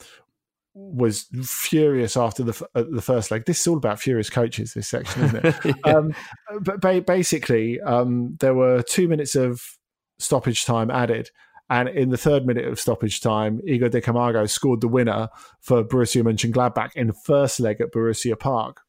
was 0.74 1.28
furious 1.44 2.18
after 2.18 2.42
the 2.42 2.68
uh, 2.74 2.84
the 2.90 3.04
first 3.04 3.30
leg. 3.30 3.46
This 3.46 3.62
is 3.62 3.68
all 3.68 3.78
about 3.78 4.02
furious 4.02 4.32
coaches. 4.32 4.74
This 4.74 4.88
section, 4.88 5.26
isn't 5.26 5.46
it? 5.46 5.56
yeah. 5.86 5.94
um, 5.94 6.16
but 6.60 6.82
ba- 6.82 7.04
basically, 7.06 7.80
um, 7.82 8.36
there 8.40 8.56
were 8.56 8.82
two 8.82 9.08
minutes 9.08 9.36
of 9.36 9.62
stoppage 10.18 10.66
time 10.66 10.90
added, 10.90 11.30
and 11.70 11.88
in 11.88 12.10
the 12.10 12.18
third 12.18 12.48
minute 12.48 12.66
of 12.66 12.80
stoppage 12.80 13.22
time, 13.22 13.62
Igor 13.68 13.90
de 13.90 14.02
Camargo 14.02 14.48
scored 14.48 14.82
the 14.82 14.88
winner 14.88 15.30
for 15.62 15.84
Borussia 15.84 16.24
Mönchengladbach 16.24 16.96
in 16.96 17.08
the 17.08 17.14
first 17.14 17.60
leg 17.60 17.80
at 17.80 17.92
Borussia 17.92 18.38
Park 18.38 18.82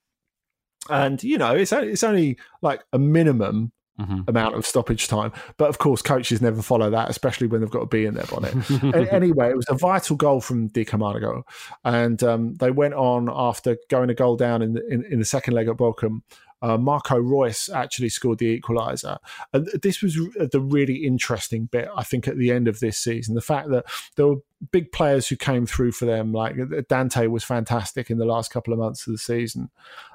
and 0.91 1.23
you 1.23 1.39
know 1.39 1.55
it's 1.55 1.73
only, 1.73 1.89
it's 1.89 2.05
only 2.05 2.39
like 2.63 2.83
a 2.93 2.99
minimum 2.99 3.73
mm-hmm. 3.99 4.21
amount 4.29 4.55
of 4.55 4.67
stoppage 4.67 5.09
time. 5.09 5.33
But 5.57 5.69
of 5.69 5.79
course, 5.79 6.03
coaches 6.03 6.41
never 6.41 6.63
follow 6.63 6.91
that, 6.91 7.11
especially 7.11 7.47
when 7.47 7.61
they've 7.61 7.71
got 7.71 7.83
a 7.83 7.87
bee 7.87 8.07
in 8.07 8.15
their 8.15 8.27
bonnet. 8.27 8.55
anyway, 9.13 9.51
it 9.51 9.57
was 9.57 9.69
a 9.69 9.75
vital 9.75 10.17
goal 10.17 10.41
from 10.41 10.69
De 10.69 10.85
Camargo, 10.85 11.45
and 11.85 12.23
um, 12.23 12.55
they 12.55 12.71
went 12.71 12.95
on 12.95 13.29
after 13.33 13.77
going 13.89 14.11
a 14.11 14.15
goal 14.15 14.37
down 14.37 14.63
in 14.63 14.75
the, 14.75 14.87
in, 14.89 15.05
in 15.11 15.19
the 15.19 15.25
second 15.25 15.55
leg 15.55 15.69
at 15.69 15.77
Bochum. 15.77 16.23
Uh, 16.63 16.79
Marco 16.79 17.19
Reus 17.19 17.69
actually 17.69 18.09
scored 18.09 18.39
the 18.39 18.59
equaliser. 18.59 19.19
And 19.53 19.69
this 19.83 20.01
was 20.01 20.15
the 20.15 20.61
really 20.61 21.05
interesting 21.05 21.67
bit, 21.67 21.87
I 21.95 22.03
think, 22.03 22.27
at 22.27 22.39
the 22.39 22.51
end 22.51 22.67
of 22.67 22.81
this 22.81 22.99
season. 22.99 23.35
The 23.35 23.43
fact 23.43 23.69
that 23.71 23.85
there 24.17 24.27
were 24.27 24.37
big 24.73 24.91
players 24.91 25.29
who 25.29 25.37
came 25.37 25.67
through 25.67 25.93
for 25.93 26.07
them, 26.07 26.33
like 26.33 26.57
Dante 26.89 27.27
was 27.27 27.45
fantastic 27.45 28.11
in 28.11 28.17
the 28.17 28.25
last 28.25 28.51
couple 28.51 28.73
of 28.73 28.79
months 28.79 29.07
of 29.07 29.13
the 29.13 29.19
season. 29.19 29.71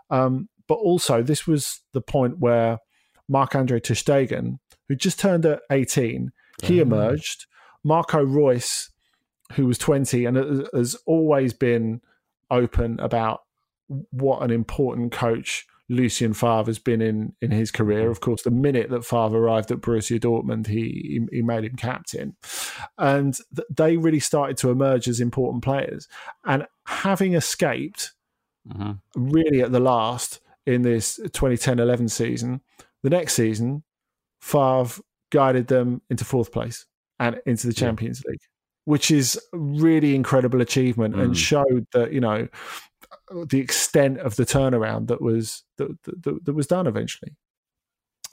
Um, 0.09 0.49
but 0.71 0.77
also, 0.77 1.21
this 1.21 1.45
was 1.45 1.81
the 1.91 1.99
point 1.99 2.39
where 2.39 2.79
Marc-André 3.27 3.83
ter 3.83 3.93
Stegen, 3.93 4.59
who 4.87 4.95
just 4.95 5.19
turned 5.19 5.45
at 5.45 5.59
18, 5.69 6.31
he 6.63 6.77
mm. 6.77 6.81
emerged. 6.81 7.45
Marco 7.83 8.23
Reus, 8.23 8.89
who 9.51 9.65
was 9.65 9.77
20 9.77 10.23
and 10.23 10.65
has 10.73 10.95
always 11.05 11.51
been 11.51 11.99
open 12.49 13.01
about 13.01 13.41
what 14.11 14.43
an 14.43 14.49
important 14.49 15.11
coach 15.11 15.67
Lucien 15.89 16.33
Favre 16.33 16.67
has 16.67 16.79
been 16.79 17.01
in 17.01 17.33
in 17.41 17.51
his 17.51 17.69
career. 17.69 18.09
Of 18.09 18.21
course, 18.21 18.43
the 18.43 18.49
minute 18.49 18.91
that 18.91 19.03
Favre 19.03 19.39
arrived 19.39 19.71
at 19.71 19.81
Borussia 19.81 20.21
Dortmund, 20.21 20.67
he 20.67 21.27
he 21.33 21.41
made 21.41 21.65
him 21.65 21.75
captain, 21.75 22.37
and 22.97 23.37
they 23.69 23.97
really 23.97 24.21
started 24.21 24.55
to 24.59 24.69
emerge 24.69 25.09
as 25.09 25.19
important 25.19 25.65
players. 25.65 26.07
And 26.45 26.65
having 26.85 27.33
escaped, 27.33 28.13
mm-hmm. 28.65 28.93
really 29.17 29.59
at 29.59 29.73
the 29.73 29.81
last, 29.81 30.39
in 30.65 30.81
this 30.81 31.19
2010-11 31.19 32.09
season. 32.09 32.61
The 33.03 33.09
next 33.09 33.33
season, 33.33 33.83
Favre 34.41 35.01
guided 35.31 35.67
them 35.67 36.01
into 36.09 36.25
fourth 36.25 36.51
place 36.51 36.85
and 37.19 37.39
into 37.45 37.67
the 37.67 37.73
Champions 37.73 38.21
yeah. 38.23 38.31
League, 38.31 38.41
which 38.85 39.11
is 39.11 39.39
a 39.53 39.57
really 39.57 40.15
incredible 40.15 40.61
achievement 40.61 41.15
mm. 41.15 41.23
and 41.23 41.37
showed 41.37 41.87
that 41.93 42.11
you 42.11 42.19
know 42.19 42.47
the 43.47 43.59
extent 43.59 44.19
of 44.19 44.35
the 44.35 44.45
turnaround 44.45 45.07
that 45.07 45.21
was 45.21 45.63
that, 45.77 45.95
that, 46.03 46.45
that 46.45 46.53
was 46.53 46.67
done 46.67 46.87
eventually. 46.87 47.35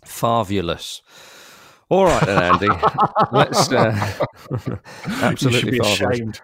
Fabulous. 0.05 1.03
All 1.91 2.05
right, 2.05 2.27
then, 2.27 2.43
Andy. 2.43 2.69
Let's 3.33 3.73
uh, 3.73 4.19
absolutely 5.07 5.79
ashamed. 5.79 6.41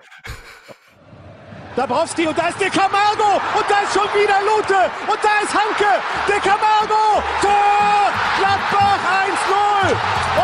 Dabrowski 1.76 2.26
und 2.28 2.38
da 2.38 2.48
ist 2.48 2.60
der 2.60 2.70
Camargo 2.70 3.40
und 3.58 3.64
da 3.68 3.80
ist 3.82 3.92
schon 3.92 4.06
wieder 4.14 4.38
Lute 4.42 4.90
und 5.10 5.18
da 5.20 5.42
ist 5.42 5.52
Hanke, 5.52 6.00
der 6.28 6.38
Camargo, 6.38 7.20
Tor, 7.42 8.12
Gladbach 8.38 9.00
1-0 9.26 9.90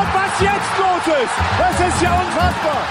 und 0.00 0.08
was 0.14 0.40
jetzt 0.40 0.78
los 0.78 1.22
ist, 1.22 1.32
das 1.58 1.88
ist 1.88 2.02
ja 2.02 2.20
unfassbar. 2.20 2.82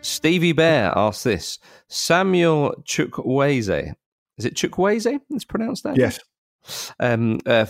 Stevie 0.00 0.54
Bear 0.54 0.96
asks 0.96 1.24
this 1.24 1.58
Samuel 1.88 2.82
Chukwueze. 2.84 3.94
Is 4.38 4.46
it 4.46 4.54
Chukwueze? 4.54 5.20
It's 5.30 5.44
pronounced 5.44 5.84
that? 5.84 5.96
Yes. 5.96 6.18
Um, 7.00 7.40
uh, 7.46 7.66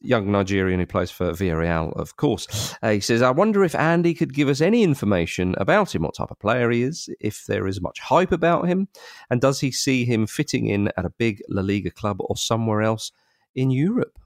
young 0.00 0.30
Nigerian 0.30 0.80
who 0.80 0.86
plays 0.86 1.10
for 1.10 1.32
Villarreal, 1.32 1.96
of 1.96 2.16
course. 2.16 2.74
Uh, 2.82 2.90
he 2.90 3.00
says, 3.00 3.22
I 3.22 3.30
wonder 3.30 3.64
if 3.64 3.74
Andy 3.74 4.14
could 4.14 4.34
give 4.34 4.48
us 4.48 4.60
any 4.60 4.82
information 4.82 5.54
about 5.58 5.94
him, 5.94 6.02
what 6.02 6.14
type 6.14 6.30
of 6.30 6.38
player 6.38 6.70
he 6.70 6.82
is, 6.82 7.08
if 7.20 7.46
there 7.46 7.66
is 7.66 7.80
much 7.80 8.00
hype 8.00 8.32
about 8.32 8.68
him, 8.68 8.88
and 9.30 9.40
does 9.40 9.60
he 9.60 9.70
see 9.70 10.04
him 10.04 10.26
fitting 10.26 10.66
in 10.66 10.88
at 10.96 11.04
a 11.04 11.10
big 11.10 11.42
La 11.48 11.62
Liga 11.62 11.90
club 11.90 12.18
or 12.20 12.36
somewhere 12.36 12.82
else 12.82 13.12
in 13.54 13.70
Europe? 13.70 14.18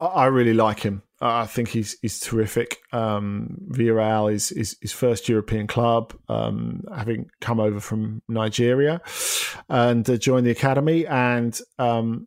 I 0.00 0.26
really 0.26 0.54
like 0.54 0.80
him. 0.80 1.02
I 1.20 1.46
think 1.46 1.68
he's 1.68 1.96
he's 2.02 2.20
terrific. 2.20 2.78
Um, 2.92 3.56
Villarreal 3.70 4.32
is, 4.32 4.52
is 4.52 4.76
his 4.82 4.92
first 4.92 5.28
European 5.28 5.66
club, 5.66 6.12
um, 6.28 6.82
having 6.94 7.30
come 7.40 7.60
over 7.60 7.80
from 7.80 8.20
Nigeria 8.28 9.00
and 9.68 10.08
uh, 10.08 10.16
joined 10.16 10.46
the 10.46 10.50
academy. 10.50 11.06
And 11.06 11.58
um, 11.78 12.26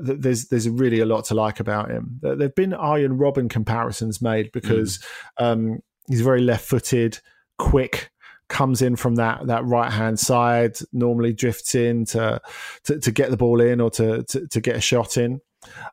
there's 0.00 0.48
there's 0.48 0.68
really 0.68 1.00
a 1.00 1.06
lot 1.06 1.24
to 1.26 1.34
like 1.34 1.60
about 1.60 1.90
him. 1.90 2.20
There've 2.20 2.54
been 2.54 2.74
Arjen 2.74 3.18
Robben 3.18 3.48
comparisons 3.48 4.20
made 4.20 4.50
because 4.52 4.98
mm. 5.40 5.78
he's 6.08 6.20
very 6.20 6.42
left-footed, 6.42 7.20
quick, 7.58 8.10
comes 8.48 8.82
in 8.82 8.96
from 8.96 9.16
that 9.16 9.46
that 9.46 9.64
right 9.64 9.92
hand 9.92 10.18
side, 10.18 10.78
normally 10.92 11.32
drifts 11.32 11.74
in 11.74 12.04
to, 12.06 12.40
to, 12.84 12.98
to 12.98 13.10
get 13.10 13.30
the 13.30 13.36
ball 13.36 13.60
in 13.60 13.80
or 13.80 13.90
to 13.90 14.22
to, 14.24 14.46
to 14.48 14.60
get 14.60 14.76
a 14.76 14.80
shot 14.80 15.16
in. 15.16 15.40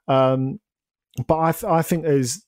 Um, 0.08 0.60
but 1.28 1.38
I, 1.40 1.52
th- 1.52 1.64
I 1.64 1.82
think 1.82 2.04
there's 2.04 2.46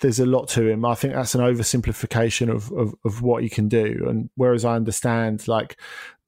there's 0.00 0.20
a 0.20 0.26
lot 0.26 0.48
to 0.48 0.66
him. 0.66 0.84
I 0.84 0.94
think 0.94 1.14
that's 1.14 1.34
an 1.34 1.42
oversimplification 1.42 2.50
of, 2.50 2.72
of, 2.72 2.94
of 3.04 3.22
what 3.22 3.42
he 3.42 3.50
can 3.50 3.68
do. 3.68 4.06
And 4.08 4.30
whereas 4.34 4.64
I 4.64 4.74
understand 4.74 5.46
like 5.46 5.78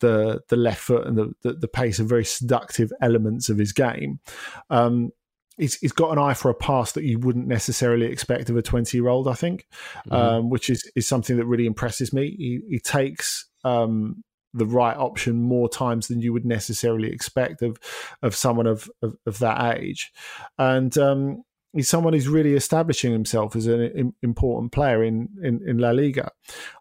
the 0.02 0.42
the 0.48 0.56
left 0.56 0.80
foot 0.80 1.06
and 1.06 1.16
the, 1.16 1.32
the, 1.42 1.54
the 1.54 1.68
pace 1.68 1.98
are 1.98 2.04
very 2.04 2.26
seductive 2.26 2.92
elements 3.00 3.48
of 3.48 3.56
his 3.56 3.72
game, 3.72 4.20
um, 4.68 5.10
he's, 5.56 5.76
he's 5.76 5.92
got 5.92 6.12
an 6.12 6.18
eye 6.18 6.34
for 6.34 6.50
a 6.50 6.54
pass 6.54 6.92
that 6.92 7.04
you 7.04 7.18
wouldn't 7.18 7.46
necessarily 7.46 8.06
expect 8.06 8.50
of 8.50 8.56
a 8.56 8.62
20 8.62 8.96
year 8.96 9.08
old, 9.08 9.28
I 9.28 9.34
think, 9.34 9.66
mm-hmm. 10.08 10.12
um, 10.12 10.50
which 10.50 10.68
is, 10.68 10.90
is 10.94 11.06
something 11.06 11.36
that 11.36 11.46
really 11.46 11.66
impresses 11.66 12.12
me. 12.12 12.34
He, 12.36 12.60
he 12.68 12.78
takes 12.78 13.48
um, 13.64 14.22
the 14.54 14.66
right 14.66 14.96
option 14.96 15.40
more 15.40 15.68
times 15.68 16.08
than 16.08 16.20
you 16.20 16.32
would 16.32 16.44
necessarily 16.44 17.10
expect 17.10 17.62
of 17.62 17.78
of 18.20 18.34
someone 18.34 18.66
of, 18.66 18.90
of, 19.00 19.16
of 19.26 19.38
that 19.38 19.78
age. 19.78 20.12
And 20.58 20.96
um, 20.98 21.44
he's 21.72 21.88
someone 21.88 22.12
who's 22.12 22.28
really 22.28 22.54
establishing 22.54 23.12
himself 23.12 23.56
as 23.56 23.66
an 23.66 24.14
important 24.22 24.72
player 24.72 25.02
in, 25.02 25.28
in, 25.42 25.60
in 25.66 25.78
La 25.78 25.90
Liga. 25.90 26.30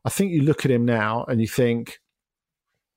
I 0.03 0.09
think 0.09 0.31
you 0.31 0.41
look 0.41 0.65
at 0.65 0.71
him 0.71 0.85
now 0.85 1.25
and 1.27 1.39
you 1.39 1.47
think, 1.47 1.99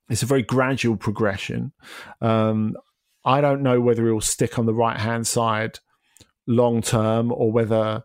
it's 0.09 0.23
a 0.23 0.27
very 0.27 0.43
gradual 0.43 0.97
progression. 0.97 1.73
Um, 2.21 2.77
I 3.25 3.41
don't 3.41 3.63
know 3.63 3.81
whether 3.81 4.05
he'll 4.05 4.21
stick 4.21 4.59
on 4.59 4.67
the 4.67 4.75
right 4.75 4.99
hand 4.99 5.27
side 5.27 5.79
long 6.47 6.83
term 6.83 7.33
or 7.33 7.51
whether 7.51 8.03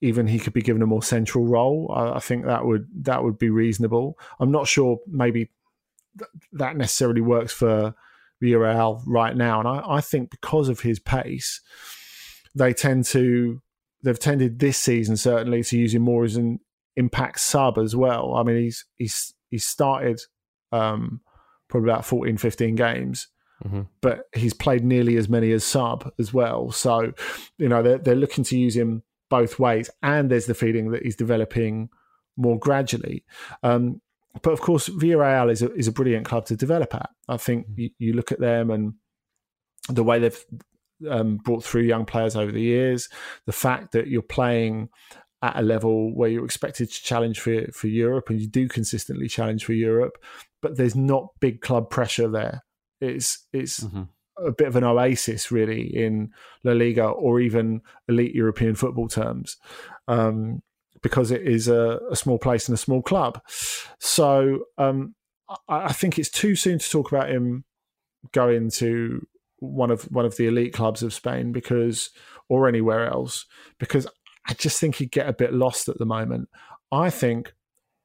even 0.00 0.26
he 0.26 0.38
could 0.38 0.52
be 0.52 0.62
given 0.62 0.82
a 0.82 0.86
more 0.86 1.02
central 1.02 1.46
role. 1.46 1.92
I, 1.94 2.16
I, 2.16 2.18
think 2.18 2.44
that 2.44 2.66
would 2.66 2.88
that 3.02 3.22
would 3.22 3.38
be 3.38 3.50
reasonable. 3.50 4.18
I'm 4.40 4.50
not 4.50 4.66
sure 4.66 4.98
maybe 5.06 5.50
th- 6.18 6.30
that 6.52 6.76
necessarily 6.76 7.20
works 7.20 7.52
for 7.52 7.94
Villarreal 8.42 9.02
right 9.06 9.36
now, 9.36 9.60
and 9.60 9.68
I, 9.68 9.82
I 9.86 10.00
think 10.00 10.30
because 10.30 10.68
of 10.68 10.80
his 10.80 10.98
pace, 10.98 11.60
they 12.54 12.72
tend 12.72 13.04
to 13.06 13.62
they've 14.02 14.18
tended 14.18 14.58
this 14.58 14.76
season 14.76 15.16
certainly 15.16 15.62
to 15.62 15.78
use 15.78 15.94
him 15.94 16.02
more 16.02 16.24
as 16.24 16.36
an 16.36 16.60
impact 16.96 17.40
sub 17.40 17.78
as 17.78 17.94
well. 17.96 18.34
I 18.34 18.42
mean, 18.42 18.56
he's 18.56 18.84
he's 18.96 19.34
he's 19.48 19.64
started 19.64 20.20
um, 20.74 21.20
probably 21.68 21.90
about 21.90 22.04
14, 22.04 22.36
15 22.36 22.74
games 22.74 23.28
Mm-hmm. 23.64 23.82
But 24.00 24.24
he's 24.34 24.52
played 24.54 24.84
nearly 24.84 25.16
as 25.16 25.28
many 25.28 25.52
as 25.52 25.64
sub 25.64 26.10
as 26.18 26.34
well. 26.34 26.70
So, 26.70 27.12
you 27.58 27.68
know, 27.68 27.82
they're, 27.82 27.98
they're 27.98 28.14
looking 28.14 28.44
to 28.44 28.58
use 28.58 28.76
him 28.76 29.02
both 29.30 29.58
ways. 29.58 29.90
And 30.02 30.30
there's 30.30 30.46
the 30.46 30.54
feeling 30.54 30.90
that 30.90 31.02
he's 31.02 31.16
developing 31.16 31.88
more 32.36 32.58
gradually. 32.58 33.24
Um, 33.62 34.00
but 34.42 34.52
of 34.52 34.60
course, 34.60 34.88
Villarreal 34.88 35.50
is 35.50 35.62
a, 35.62 35.72
is 35.74 35.88
a 35.88 35.92
brilliant 35.92 36.26
club 36.26 36.46
to 36.46 36.56
develop 36.56 36.94
at. 36.94 37.10
I 37.28 37.36
think 37.36 37.66
mm-hmm. 37.66 37.80
you, 37.80 37.90
you 37.98 38.12
look 38.12 38.32
at 38.32 38.40
them 38.40 38.70
and 38.70 38.94
the 39.88 40.04
way 40.04 40.18
they've 40.18 40.44
um, 41.08 41.36
brought 41.36 41.64
through 41.64 41.82
young 41.82 42.04
players 42.04 42.36
over 42.36 42.50
the 42.50 42.60
years, 42.60 43.08
the 43.46 43.52
fact 43.52 43.92
that 43.92 44.08
you're 44.08 44.22
playing 44.22 44.88
at 45.44 45.56
a 45.58 45.62
level 45.62 46.14
where 46.14 46.30
you're 46.30 46.44
expected 46.44 46.90
to 46.90 47.02
challenge 47.02 47.38
for 47.38 47.70
for 47.72 47.86
Europe, 47.86 48.30
and 48.30 48.40
you 48.40 48.48
do 48.48 48.66
consistently 48.66 49.28
challenge 49.28 49.64
for 49.64 49.74
Europe, 49.74 50.16
but 50.62 50.76
there's 50.76 50.96
not 50.96 51.28
big 51.38 51.60
club 51.60 51.90
pressure 51.90 52.28
there. 52.28 52.64
It's 53.00 53.46
it's 53.52 53.80
mm-hmm. 53.80 54.04
a 54.38 54.52
bit 54.52 54.68
of 54.68 54.76
an 54.76 54.84
oasis, 54.84 55.52
really, 55.52 55.82
in 55.82 56.32
La 56.64 56.72
Liga 56.72 57.04
or 57.04 57.40
even 57.40 57.82
elite 58.08 58.34
European 58.34 58.74
football 58.74 59.06
terms, 59.06 59.58
um, 60.08 60.62
because 61.02 61.30
it 61.30 61.42
is 61.42 61.68
a, 61.68 62.00
a, 62.10 62.16
small 62.16 62.38
place 62.38 62.66
and 62.66 62.74
a 62.74 62.80
small 62.80 63.02
club. 63.02 63.42
So 64.00 64.64
um, 64.78 65.14
I, 65.68 65.84
I 65.86 65.92
think 65.92 66.18
it's 66.18 66.30
too 66.30 66.56
soon 66.56 66.78
to 66.78 66.90
talk 66.90 67.12
about 67.12 67.28
him 67.28 67.64
going 68.32 68.70
to 68.70 69.26
one 69.58 69.90
of 69.90 70.04
one 70.04 70.24
of 70.24 70.38
the 70.38 70.46
elite 70.46 70.72
clubs 70.72 71.02
of 71.02 71.12
Spain 71.12 71.52
because 71.52 72.10
or 72.48 72.66
anywhere 72.66 73.06
else 73.06 73.46
because 73.78 74.06
I 74.46 74.54
just 74.54 74.80
think 74.80 74.96
he'd 74.96 75.10
get 75.10 75.28
a 75.28 75.32
bit 75.32 75.52
lost 75.52 75.88
at 75.88 75.98
the 75.98 76.06
moment. 76.06 76.48
I 76.92 77.10
think 77.10 77.52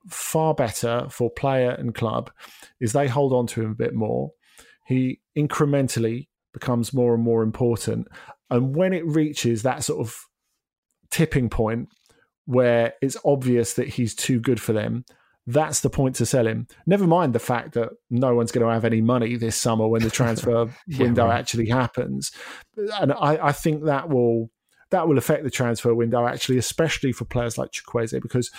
far 0.08 0.54
better 0.54 1.08
for 1.10 1.30
player 1.30 1.72
and 1.72 1.94
club 1.94 2.32
is 2.80 2.94
they 2.94 3.08
hold 3.08 3.34
on 3.34 3.46
to 3.48 3.62
him 3.62 3.72
a 3.72 3.76
bit 3.76 3.94
more 3.94 4.32
he 4.90 5.22
incrementally 5.38 6.28
becomes 6.52 6.96
more 6.96 7.14
and 7.14 7.24
more 7.24 7.44
important. 7.44 8.08
And 8.50 8.76
when 8.76 8.92
it 8.92 9.06
reaches 9.06 9.62
that 9.62 9.84
sort 9.84 10.00
of 10.00 10.18
tipping 11.12 11.48
point 11.48 11.90
where 12.46 12.96
it's 13.00 13.16
obvious 13.24 13.74
that 13.74 13.88
he's 13.88 14.16
too 14.16 14.40
good 14.40 14.60
for 14.60 14.74
them, 14.74 15.06
that's 15.46 15.82
the 15.82 15.92
point 15.92 16.16
to 16.16 16.26
sell 16.26 16.48
him. 16.48 16.66
Never 16.88 17.06
mind 17.06 17.34
the 17.34 17.40
fact 17.40 17.74
that 17.74 17.90
no 18.10 18.34
one's 18.34 18.52
going 18.52 18.66
to 18.66 18.74
have 18.74 18.84
any 18.84 19.00
money 19.00 19.36
this 19.36 19.56
summer 19.56 19.88
when 19.88 20.02
the 20.02 20.10
transfer 20.20 20.68
yeah, 20.88 21.04
window 21.04 21.28
right. 21.28 21.38
actually 21.38 21.70
happens. 21.70 22.32
And 22.76 23.14
I, 23.14 23.50
I, 23.50 23.52
think 23.52 23.84
that 23.84 24.10
will 24.10 24.50
that 24.92 25.08
will 25.08 25.18
affect 25.18 25.44
the 25.44 25.52
transfer 25.52 25.94
window 25.94 26.28
actually, 26.28 26.58
especially 26.58 27.12
for 27.12 27.26
players 27.26 27.58
like 27.58 27.72
Chukwueze, 27.72 28.22
because 28.22 28.52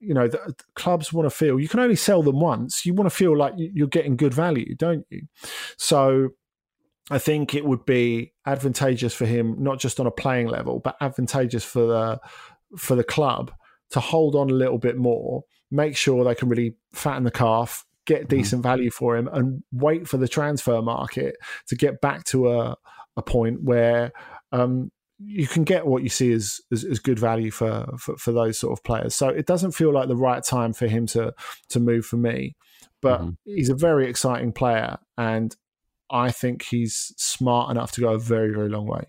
you 0.00 0.12
know, 0.12 0.28
the, 0.28 0.54
clubs 0.74 1.12
want 1.12 1.26
to 1.26 1.34
feel 1.34 1.58
you 1.58 1.68
can 1.68 1.80
only 1.80 1.96
sell 1.96 2.22
them 2.22 2.40
once. 2.40 2.84
You 2.84 2.94
want 2.94 3.08
to 3.08 3.16
feel 3.16 3.36
like 3.36 3.54
you're 3.56 3.86
getting 3.86 4.16
good 4.16 4.34
value, 4.34 4.74
don't 4.74 5.06
you? 5.08 5.22
So 5.78 6.30
I 7.10 7.18
think 7.18 7.54
it 7.54 7.64
would 7.64 7.84
be 7.84 8.32
advantageous 8.46 9.14
for 9.14 9.26
him, 9.26 9.56
not 9.58 9.78
just 9.78 10.00
on 10.00 10.06
a 10.06 10.10
playing 10.10 10.48
level, 10.48 10.80
but 10.80 10.96
advantageous 11.00 11.64
for 11.64 11.86
the 11.86 12.20
for 12.76 12.96
the 12.96 13.04
club 13.04 13.52
to 13.90 14.00
hold 14.00 14.34
on 14.34 14.50
a 14.50 14.54
little 14.54 14.78
bit 14.78 14.96
more, 14.96 15.44
make 15.70 15.96
sure 15.96 16.24
they 16.24 16.34
can 16.34 16.48
really 16.48 16.74
fatten 16.92 17.24
the 17.24 17.30
calf, 17.30 17.84
get 18.06 18.22
mm-hmm. 18.22 18.36
decent 18.36 18.62
mm-hmm. 18.62 18.68
value 18.68 18.90
for 18.90 19.16
him, 19.16 19.28
and 19.32 19.62
wait 19.72 20.08
for 20.08 20.16
the 20.16 20.28
transfer 20.28 20.82
market 20.82 21.36
to 21.68 21.76
get 21.76 22.00
back 22.00 22.24
to 22.24 22.50
a 22.50 22.76
a 23.16 23.22
point 23.22 23.62
where 23.62 24.12
um, 24.50 24.90
you 25.18 25.46
can 25.46 25.64
get 25.64 25.86
what 25.86 26.02
you 26.02 26.08
see 26.08 26.32
as, 26.32 26.60
as, 26.72 26.84
as 26.84 26.98
good 26.98 27.18
value 27.18 27.50
for, 27.50 27.86
for, 27.98 28.16
for 28.16 28.32
those 28.32 28.58
sort 28.58 28.72
of 28.72 28.82
players. 28.84 29.14
So 29.14 29.28
it 29.28 29.46
doesn't 29.46 29.72
feel 29.72 29.92
like 29.92 30.08
the 30.08 30.16
right 30.16 30.42
time 30.42 30.72
for 30.72 30.86
him 30.86 31.06
to 31.08 31.34
to 31.70 31.80
move 31.80 32.04
for 32.04 32.16
me. 32.16 32.56
But 33.00 33.20
mm-hmm. 33.20 33.30
he's 33.44 33.68
a 33.68 33.74
very 33.74 34.08
exciting 34.08 34.52
player, 34.52 34.98
and 35.18 35.54
I 36.10 36.30
think 36.30 36.62
he's 36.62 37.12
smart 37.16 37.70
enough 37.70 37.92
to 37.92 38.00
go 38.00 38.14
a 38.14 38.18
very 38.18 38.52
very 38.52 38.68
long 38.68 38.86
way. 38.86 39.04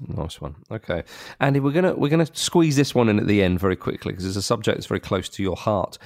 Nice 0.00 0.40
one. 0.40 0.56
Okay, 0.70 1.04
Andy, 1.40 1.60
we're 1.60 1.72
gonna 1.72 1.94
we're 1.94 2.10
gonna 2.10 2.26
squeeze 2.32 2.76
this 2.76 2.94
one 2.94 3.08
in 3.08 3.18
at 3.18 3.26
the 3.26 3.42
end 3.42 3.58
very 3.60 3.76
quickly 3.76 4.12
because 4.12 4.26
it's 4.26 4.36
a 4.36 4.42
subject 4.42 4.76
that's 4.76 4.86
very 4.86 5.00
close 5.00 5.28
to 5.30 5.42
your 5.42 5.56
heart, 5.56 5.96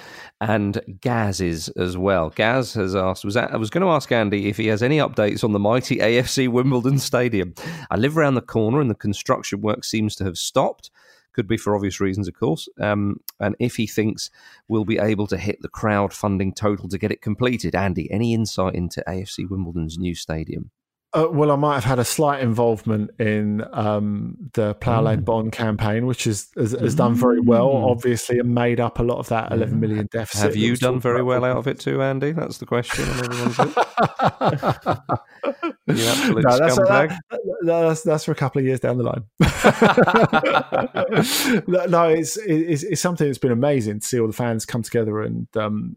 and 0.40 0.80
Gaz 1.00 1.40
is 1.40 1.68
as 1.70 1.96
well. 1.96 2.30
Gaz 2.30 2.72
has 2.74 2.94
asked 2.94 3.24
was 3.24 3.34
that, 3.34 3.52
I 3.52 3.56
was 3.56 3.70
going 3.70 3.82
to 3.82 3.90
ask 3.90 4.10
Andy 4.12 4.48
if 4.48 4.56
he 4.56 4.68
has 4.68 4.82
any 4.82 4.98
updates 4.98 5.42
on 5.42 5.52
the 5.52 5.58
mighty 5.58 5.96
AFC 5.98 6.48
Wimbledon 6.48 6.98
Stadium. 6.98 7.54
I 7.90 7.96
live 7.96 8.16
around 8.16 8.34
the 8.34 8.42
corner, 8.42 8.80
and 8.80 8.90
the 8.90 8.94
construction 8.94 9.60
work 9.60 9.84
seems 9.84 10.14
to 10.16 10.24
have 10.24 10.38
stopped. 10.38 10.90
Could 11.32 11.46
be 11.46 11.56
for 11.56 11.76
obvious 11.76 12.00
reasons, 12.00 12.28
of 12.28 12.34
course. 12.34 12.68
Um, 12.80 13.20
and 13.38 13.54
if 13.60 13.76
he 13.76 13.86
thinks 13.86 14.30
we'll 14.68 14.84
be 14.84 14.98
able 14.98 15.28
to 15.28 15.36
hit 15.36 15.62
the 15.62 15.68
crowdfunding 15.68 16.56
total 16.56 16.88
to 16.88 16.98
get 16.98 17.12
it 17.12 17.22
completed, 17.22 17.74
Andy, 17.74 18.10
any 18.10 18.34
insight 18.34 18.74
into 18.74 19.02
AFC 19.06 19.48
Wimbledon's 19.48 19.96
new 19.96 20.14
stadium? 20.14 20.70
Uh, 21.12 21.26
well, 21.28 21.50
I 21.50 21.56
might 21.56 21.74
have 21.74 21.82
had 21.82 21.98
a 21.98 22.04
slight 22.04 22.40
involvement 22.40 23.10
in 23.18 23.64
um, 23.72 24.36
the 24.52 24.74
Plough 24.74 25.02
Lane 25.02 25.22
mm. 25.22 25.24
Bond 25.24 25.50
campaign, 25.50 26.06
which 26.06 26.24
is, 26.24 26.48
has, 26.56 26.70
has 26.70 26.94
done 26.94 27.16
very 27.16 27.40
well, 27.40 27.66
mm. 27.68 27.90
obviously, 27.90 28.38
and 28.38 28.54
made 28.54 28.78
up 28.78 29.00
a 29.00 29.02
lot 29.02 29.18
of 29.18 29.28
that 29.28 29.50
11 29.50 29.80
million 29.80 30.08
deficit. 30.12 30.42
Have 30.42 30.54
you 30.54 30.76
done 30.76 31.00
very 31.00 31.24
well 31.24 31.44
out 31.44 31.56
of 31.56 31.66
it 31.66 31.80
too, 31.80 32.00
Andy? 32.00 32.30
That's 32.30 32.58
the 32.58 32.66
question 32.66 33.08
on 33.08 33.24
everyone's 33.24 33.58
lips. 33.58 33.76
you 35.88 36.06
absolute 36.06 36.44
no, 36.44 36.58
that's, 36.58 36.78
scumbag. 36.78 37.18
That, 37.28 37.64
that's, 37.64 38.02
that's 38.02 38.24
for 38.24 38.30
a 38.30 38.36
couple 38.36 38.60
of 38.60 38.66
years 38.66 38.78
down 38.78 38.98
the 38.98 39.02
line. 39.02 39.24
no, 41.90 42.08
it's, 42.08 42.36
it's, 42.36 42.84
it's 42.84 43.00
something 43.00 43.26
that's 43.26 43.38
been 43.38 43.50
amazing 43.50 43.98
to 43.98 44.06
see 44.06 44.20
all 44.20 44.28
the 44.28 44.32
fans 44.32 44.64
come 44.64 44.82
together 44.82 45.22
and 45.22 45.48
um, 45.56 45.96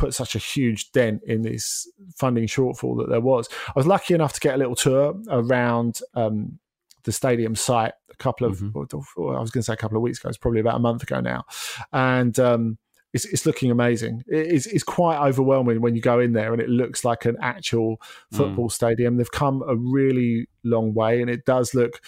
put 0.00 0.14
such 0.14 0.34
a 0.34 0.38
huge 0.38 0.92
dent 0.92 1.22
in 1.26 1.42
this 1.42 1.86
funding 2.16 2.46
shortfall 2.46 2.96
that 2.96 3.10
there 3.10 3.20
was. 3.20 3.50
I 3.68 3.72
was 3.76 3.86
lucky 3.86 4.14
enough 4.14 4.32
to 4.32 4.40
get 4.40 4.54
a 4.54 4.56
little 4.56 4.74
tour 4.74 5.14
around 5.28 6.00
um, 6.14 6.58
the 7.04 7.12
stadium 7.12 7.54
site 7.54 7.92
a 8.10 8.16
couple 8.16 8.46
of, 8.46 8.58
mm-hmm. 8.58 8.78
I 8.78 9.40
was 9.40 9.50
going 9.50 9.60
to 9.60 9.62
say 9.62 9.74
a 9.74 9.76
couple 9.76 9.98
of 9.98 10.02
weeks 10.02 10.18
ago, 10.18 10.30
it's 10.30 10.38
probably 10.38 10.60
about 10.60 10.76
a 10.76 10.80
month 10.80 11.02
ago 11.02 11.20
now. 11.20 11.44
And, 11.92 12.38
um, 12.40 12.78
it's, 13.12 13.26
it's, 13.26 13.44
looking 13.44 13.70
amazing. 13.72 14.22
It's, 14.28 14.66
it's, 14.66 14.84
quite 14.84 15.18
overwhelming 15.18 15.80
when 15.80 15.96
you 15.96 16.00
go 16.00 16.20
in 16.20 16.32
there 16.32 16.52
and 16.52 16.62
it 16.62 16.68
looks 16.68 17.04
like 17.04 17.24
an 17.24 17.36
actual 17.42 18.00
football 18.32 18.68
mm. 18.68 18.72
stadium. 18.72 19.16
They've 19.16 19.30
come 19.30 19.62
a 19.66 19.74
really 19.74 20.46
long 20.62 20.94
way 20.94 21.20
and 21.20 21.28
it 21.28 21.44
does 21.44 21.74
look 21.74 22.00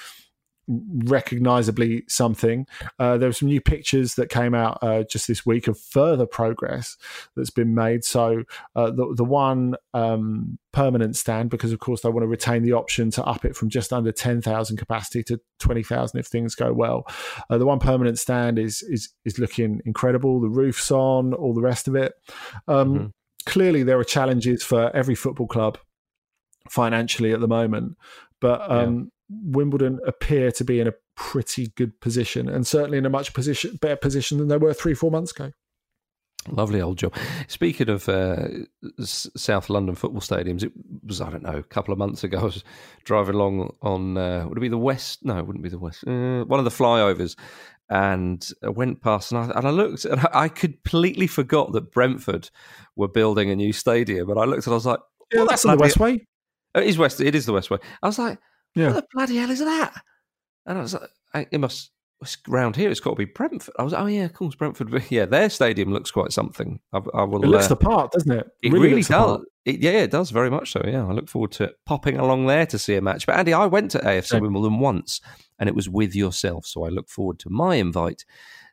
recognizably 0.69 2.05
something. 2.09 2.67
Uh, 2.99 3.19
there 3.19 3.29
were 3.29 3.35
some 3.35 3.49
new 3.49 3.61
pictures 3.61 4.15
that 4.15 4.29
came 4.29 4.55
out 4.55 4.79
uh, 4.83 5.03
just 5.03 5.27
this 5.27 5.45
week 5.45 5.69
of 5.69 5.79
further 5.79 6.27
progress 6.27 6.97
that's 7.37 7.51
been 7.51 7.75
made. 7.75 8.05
So 8.05 8.45
uh, 8.77 8.91
the 8.91 9.13
the 9.17 9.25
one 9.25 9.77
um, 9.93 10.59
permanent 10.73 11.17
stand, 11.17 11.51
because 11.51 11.73
of 11.73 11.81
course 11.81 12.03
they 12.03 12.09
want 12.09 12.23
to 12.23 12.29
retain 12.29 12.63
the 12.63 12.73
option 12.73 13.11
to 13.13 13.25
up 13.25 13.45
it 13.45 13.57
from 13.57 13.69
just 13.69 13.93
under 13.93 14.13
ten 14.13 14.41
thousand 14.41 14.77
capacity 14.77 15.23
to 15.25 15.41
twenty 15.59 15.83
thousand 15.83 16.21
if 16.21 16.27
things 16.27 16.55
go 16.55 16.73
well. 16.73 17.07
Uh, 17.51 17.59
the 17.59 17.67
one 17.67 17.79
permanent 17.79 18.19
stand 18.19 18.59
is 18.59 18.83
is 18.83 19.11
is 19.25 19.39
looking 19.39 19.81
incredible. 19.85 20.41
The 20.41 20.49
roof's 20.49 20.91
on, 20.91 21.35
all 21.35 21.55
the 21.55 21.61
rest 21.61 21.89
of 21.89 21.95
it. 21.97 22.15
Um, 22.69 22.95
mm-hmm. 22.95 23.07
Clearly, 23.45 23.83
there 23.83 23.99
are 23.99 24.05
challenges 24.05 24.63
for 24.63 24.95
every 24.95 25.17
football 25.17 25.49
club 25.49 25.79
financially 26.71 27.33
at 27.33 27.41
the 27.41 27.49
moment, 27.49 27.97
but 28.41 28.71
um, 28.71 29.11
Wimbledon 29.45 30.01
appear 30.07 30.53
to 30.53 30.65
be 30.65 30.81
in 30.81 30.89
a 30.89 30.95
pretty 31.17 31.69
good 31.77 32.01
position, 32.01 32.49
and 32.49 32.67
certainly 32.67 32.99
in 32.99 33.07
a 33.07 33.11
much 33.11 33.35
position 33.35 33.79
better 33.81 33.97
position 33.97 34.39
than 34.39 34.49
they 34.49 34.57
were 34.57 34.75
three 34.75 34.95
four 34.95 35.11
months 35.11 35.33
ago. 35.33 35.53
Lovely 36.49 36.81
old 36.81 36.99
job. 36.99 37.15
Speaking 37.47 37.89
of 37.89 38.09
uh, 38.09 38.49
South 38.99 39.71
London 39.71 39.95
football 39.95 40.21
stadiums, 40.21 40.65
it 40.65 40.73
was 41.07 41.21
I 41.21 41.31
don't 41.31 41.45
know 41.45 41.59
a 41.59 41.63
couple 41.63 41.93
of 41.93 41.99
months 41.99 42.25
ago. 42.25 42.41
I 42.41 42.45
was 42.45 42.65
driving 43.05 43.37
along 43.37 43.73
on 43.81 44.17
uh, 44.17 44.47
would 44.49 44.59
it 44.59 44.61
be 44.61 44.69
the 44.69 44.77
west? 44.77 45.25
No, 45.25 45.39
it 45.39 45.47
wouldn't 45.47 45.63
be 45.63 45.69
the 45.69 45.79
west. 45.79 46.05
Uh, 46.05 46.45
one 46.45 46.59
of 46.59 46.65
the 46.65 46.71
flyovers, 46.71 47.37
and 47.89 48.45
I 48.65 48.71
went 48.71 49.03
past 49.03 49.31
and 49.31 49.41
I, 49.41 49.57
and 49.57 49.69
I 49.69 49.71
looked 49.71 50.05
and 50.05 50.27
I 50.33 50.49
completely 50.49 51.29
forgot 51.29 51.73
that 51.73 51.93
Brentford 51.93 52.51
were 52.97 53.09
building 53.09 53.51
a 53.51 53.57
new 53.57 53.73
stadium. 53.73 54.29
And 54.29 54.41
I 54.41 54.45
looked 54.45 54.67
and 54.67 54.73
I 54.73 54.77
was 54.77 54.87
like, 54.87 55.01
"Yeah, 55.33 55.45
that's 55.49 55.63
the 55.63 55.77
Westway." 55.77 56.27
It 56.75 56.85
is 56.85 56.99
west. 56.99 57.21
It 57.21 57.37
is 57.37 57.47
the 57.47 57.53
Westway. 57.53 57.81
I 58.03 58.07
was 58.09 58.19
like, 58.19 58.39
yeah. 58.75 58.93
What 58.93 59.05
the 59.05 59.09
bloody 59.13 59.37
hell 59.37 59.51
is 59.51 59.61
that? 59.61 60.03
And 60.67 60.79
I 60.79 60.81
was 60.81 60.95
like, 61.35 61.49
it 61.51 61.59
must 61.59 61.91
around 62.49 62.77
here. 62.77 62.91
It's 62.91 63.01
got 63.01 63.11
to 63.11 63.17
be 63.17 63.25
Brentford. 63.25 63.75
I 63.79 63.83
was, 63.83 63.95
oh 63.95 64.07
yeah, 64.07 64.25
of 64.25 64.33
course, 64.33 64.55
Brentford. 64.55 65.05
Yeah, 65.11 65.27
their 65.27 65.51
stadium 65.51 65.93
looks 65.93 66.11
quite 66.11 66.33
something. 66.33 66.81
I, 66.93 67.01
I 67.15 67.25
will. 67.25 67.43
It 67.43 67.49
looks 67.49 67.67
uh, 67.67 67.69
the 67.69 67.77
part, 67.77 68.13
doesn't 68.13 68.31
it? 68.31 68.47
It 68.63 68.73
really, 68.73 68.89
really 68.89 69.03
does. 69.03 69.45
It, 69.65 69.81
yeah, 69.81 69.93
it 69.93 70.11
does 70.11 70.31
very 70.31 70.51
much 70.51 70.73
so. 70.73 70.83
Yeah, 70.87 71.07
I 71.07 71.13
look 71.13 71.29
forward 71.29 71.53
to 71.53 71.73
popping 71.87 72.19
along 72.19 72.47
there 72.47 72.67
to 72.67 72.79
see 72.79 72.95
a 72.97 73.03
match. 73.03 73.27
But 73.27 73.37
Andy, 73.39 73.53
I 73.53 73.67
went 73.67 73.91
to 73.93 73.99
AFC 73.99 74.35
yeah. 74.35 74.39
Wimbledon 74.41 74.79
once, 74.79 75.21
and 75.59 75.69
it 75.69 75.75
was 75.75 75.89
with 75.89 76.15
yourself. 76.15 76.67
So 76.67 76.85
I 76.85 76.89
look 76.89 77.09
forward 77.09 77.39
to 77.41 77.51
my 77.51 77.77
invite 77.77 78.25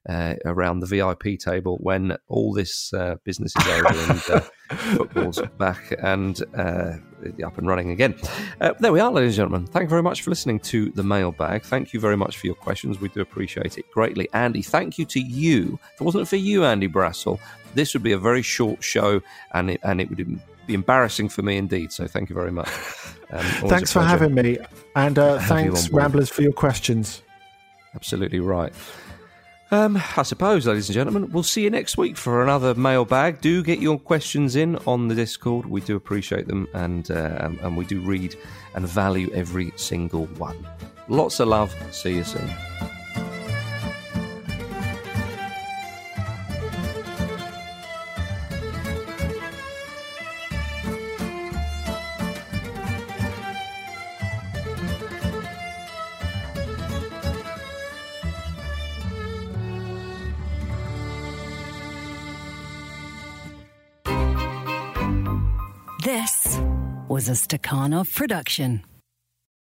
uh, 0.09 0.33
around 0.45 0.79
the 0.79 0.87
VIP 0.87 1.39
table 1.39 1.77
when 1.81 2.17
all 2.27 2.51
this 2.51 2.91
uh, 2.93 3.15
business 3.23 3.53
is 3.55 3.67
over 3.67 3.87
and 3.87 4.21
uh, 4.31 4.39
football's 4.95 5.39
back 5.59 5.93
and 6.01 6.41
uh, 6.55 6.93
up 7.45 7.57
and 7.59 7.67
running 7.67 7.91
again. 7.91 8.15
Uh, 8.59 8.73
there 8.79 8.91
we 8.91 8.99
are, 8.99 9.11
ladies 9.11 9.37
and 9.37 9.47
gentlemen. 9.47 9.67
Thank 9.67 9.83
you 9.83 9.89
very 9.89 10.01
much 10.01 10.23
for 10.23 10.31
listening 10.31 10.59
to 10.61 10.89
the 10.91 11.03
mailbag. 11.03 11.63
Thank 11.63 11.93
you 11.93 11.99
very 11.99 12.17
much 12.17 12.37
for 12.39 12.47
your 12.47 12.55
questions. 12.55 12.99
We 12.99 13.09
do 13.09 13.21
appreciate 13.21 13.77
it 13.77 13.89
greatly. 13.91 14.27
Andy, 14.33 14.63
thank 14.63 14.97
you 14.97 15.05
to 15.05 15.19
you. 15.19 15.79
If 15.93 16.01
it 16.01 16.03
wasn't 16.03 16.27
for 16.27 16.37
you, 16.37 16.65
Andy 16.65 16.87
Brassell, 16.87 17.39
this 17.75 17.93
would 17.93 18.03
be 18.03 18.13
a 18.13 18.17
very 18.17 18.41
short 18.41 18.83
show 18.83 19.21
and 19.53 19.69
it, 19.71 19.79
and 19.83 20.01
it 20.01 20.09
would 20.09 20.41
be 20.65 20.73
embarrassing 20.73 21.29
for 21.29 21.43
me 21.43 21.57
indeed. 21.57 21.91
So 21.91 22.07
thank 22.07 22.29
you 22.29 22.35
very 22.35 22.51
much. 22.51 22.69
Um, 23.31 23.43
thanks 23.69 23.93
for 23.93 24.01
having 24.01 24.33
me. 24.33 24.57
And 24.95 25.19
uh, 25.19 25.37
thanks, 25.41 25.89
Ramblers, 25.89 26.29
for 26.29 26.41
your 26.41 26.53
questions. 26.53 27.21
Absolutely 27.93 28.39
right. 28.39 28.73
Um, 29.71 30.01
I 30.17 30.23
suppose, 30.23 30.65
ladies 30.65 30.89
and 30.89 30.95
gentlemen, 30.95 31.31
we'll 31.31 31.43
see 31.43 31.63
you 31.63 31.69
next 31.69 31.95
week 31.95 32.17
for 32.17 32.41
another 32.41 32.73
mailbag. 32.73 33.39
Do 33.39 33.61
get 33.61 33.79
your 33.79 33.99
questions 33.99 34.55
in 34.55 34.77
on 34.87 35.07
the 35.07 35.15
Discord. 35.15 35.67
We 35.67 35.81
do 35.81 35.95
appreciate 35.95 36.47
them, 36.47 36.67
and 36.73 37.09
uh, 37.11 37.49
and 37.61 37.77
we 37.77 37.85
do 37.85 38.01
read 38.01 38.35
and 38.73 38.87
value 38.87 39.29
every 39.33 39.71
single 39.75 40.25
one. 40.37 40.67
Lots 41.07 41.39
of 41.39 41.49
love. 41.49 41.75
See 41.91 42.15
you 42.15 42.23
soon. 42.23 42.49
A 67.29 67.33
Stakhanov 67.33 68.15
production. 68.15 68.83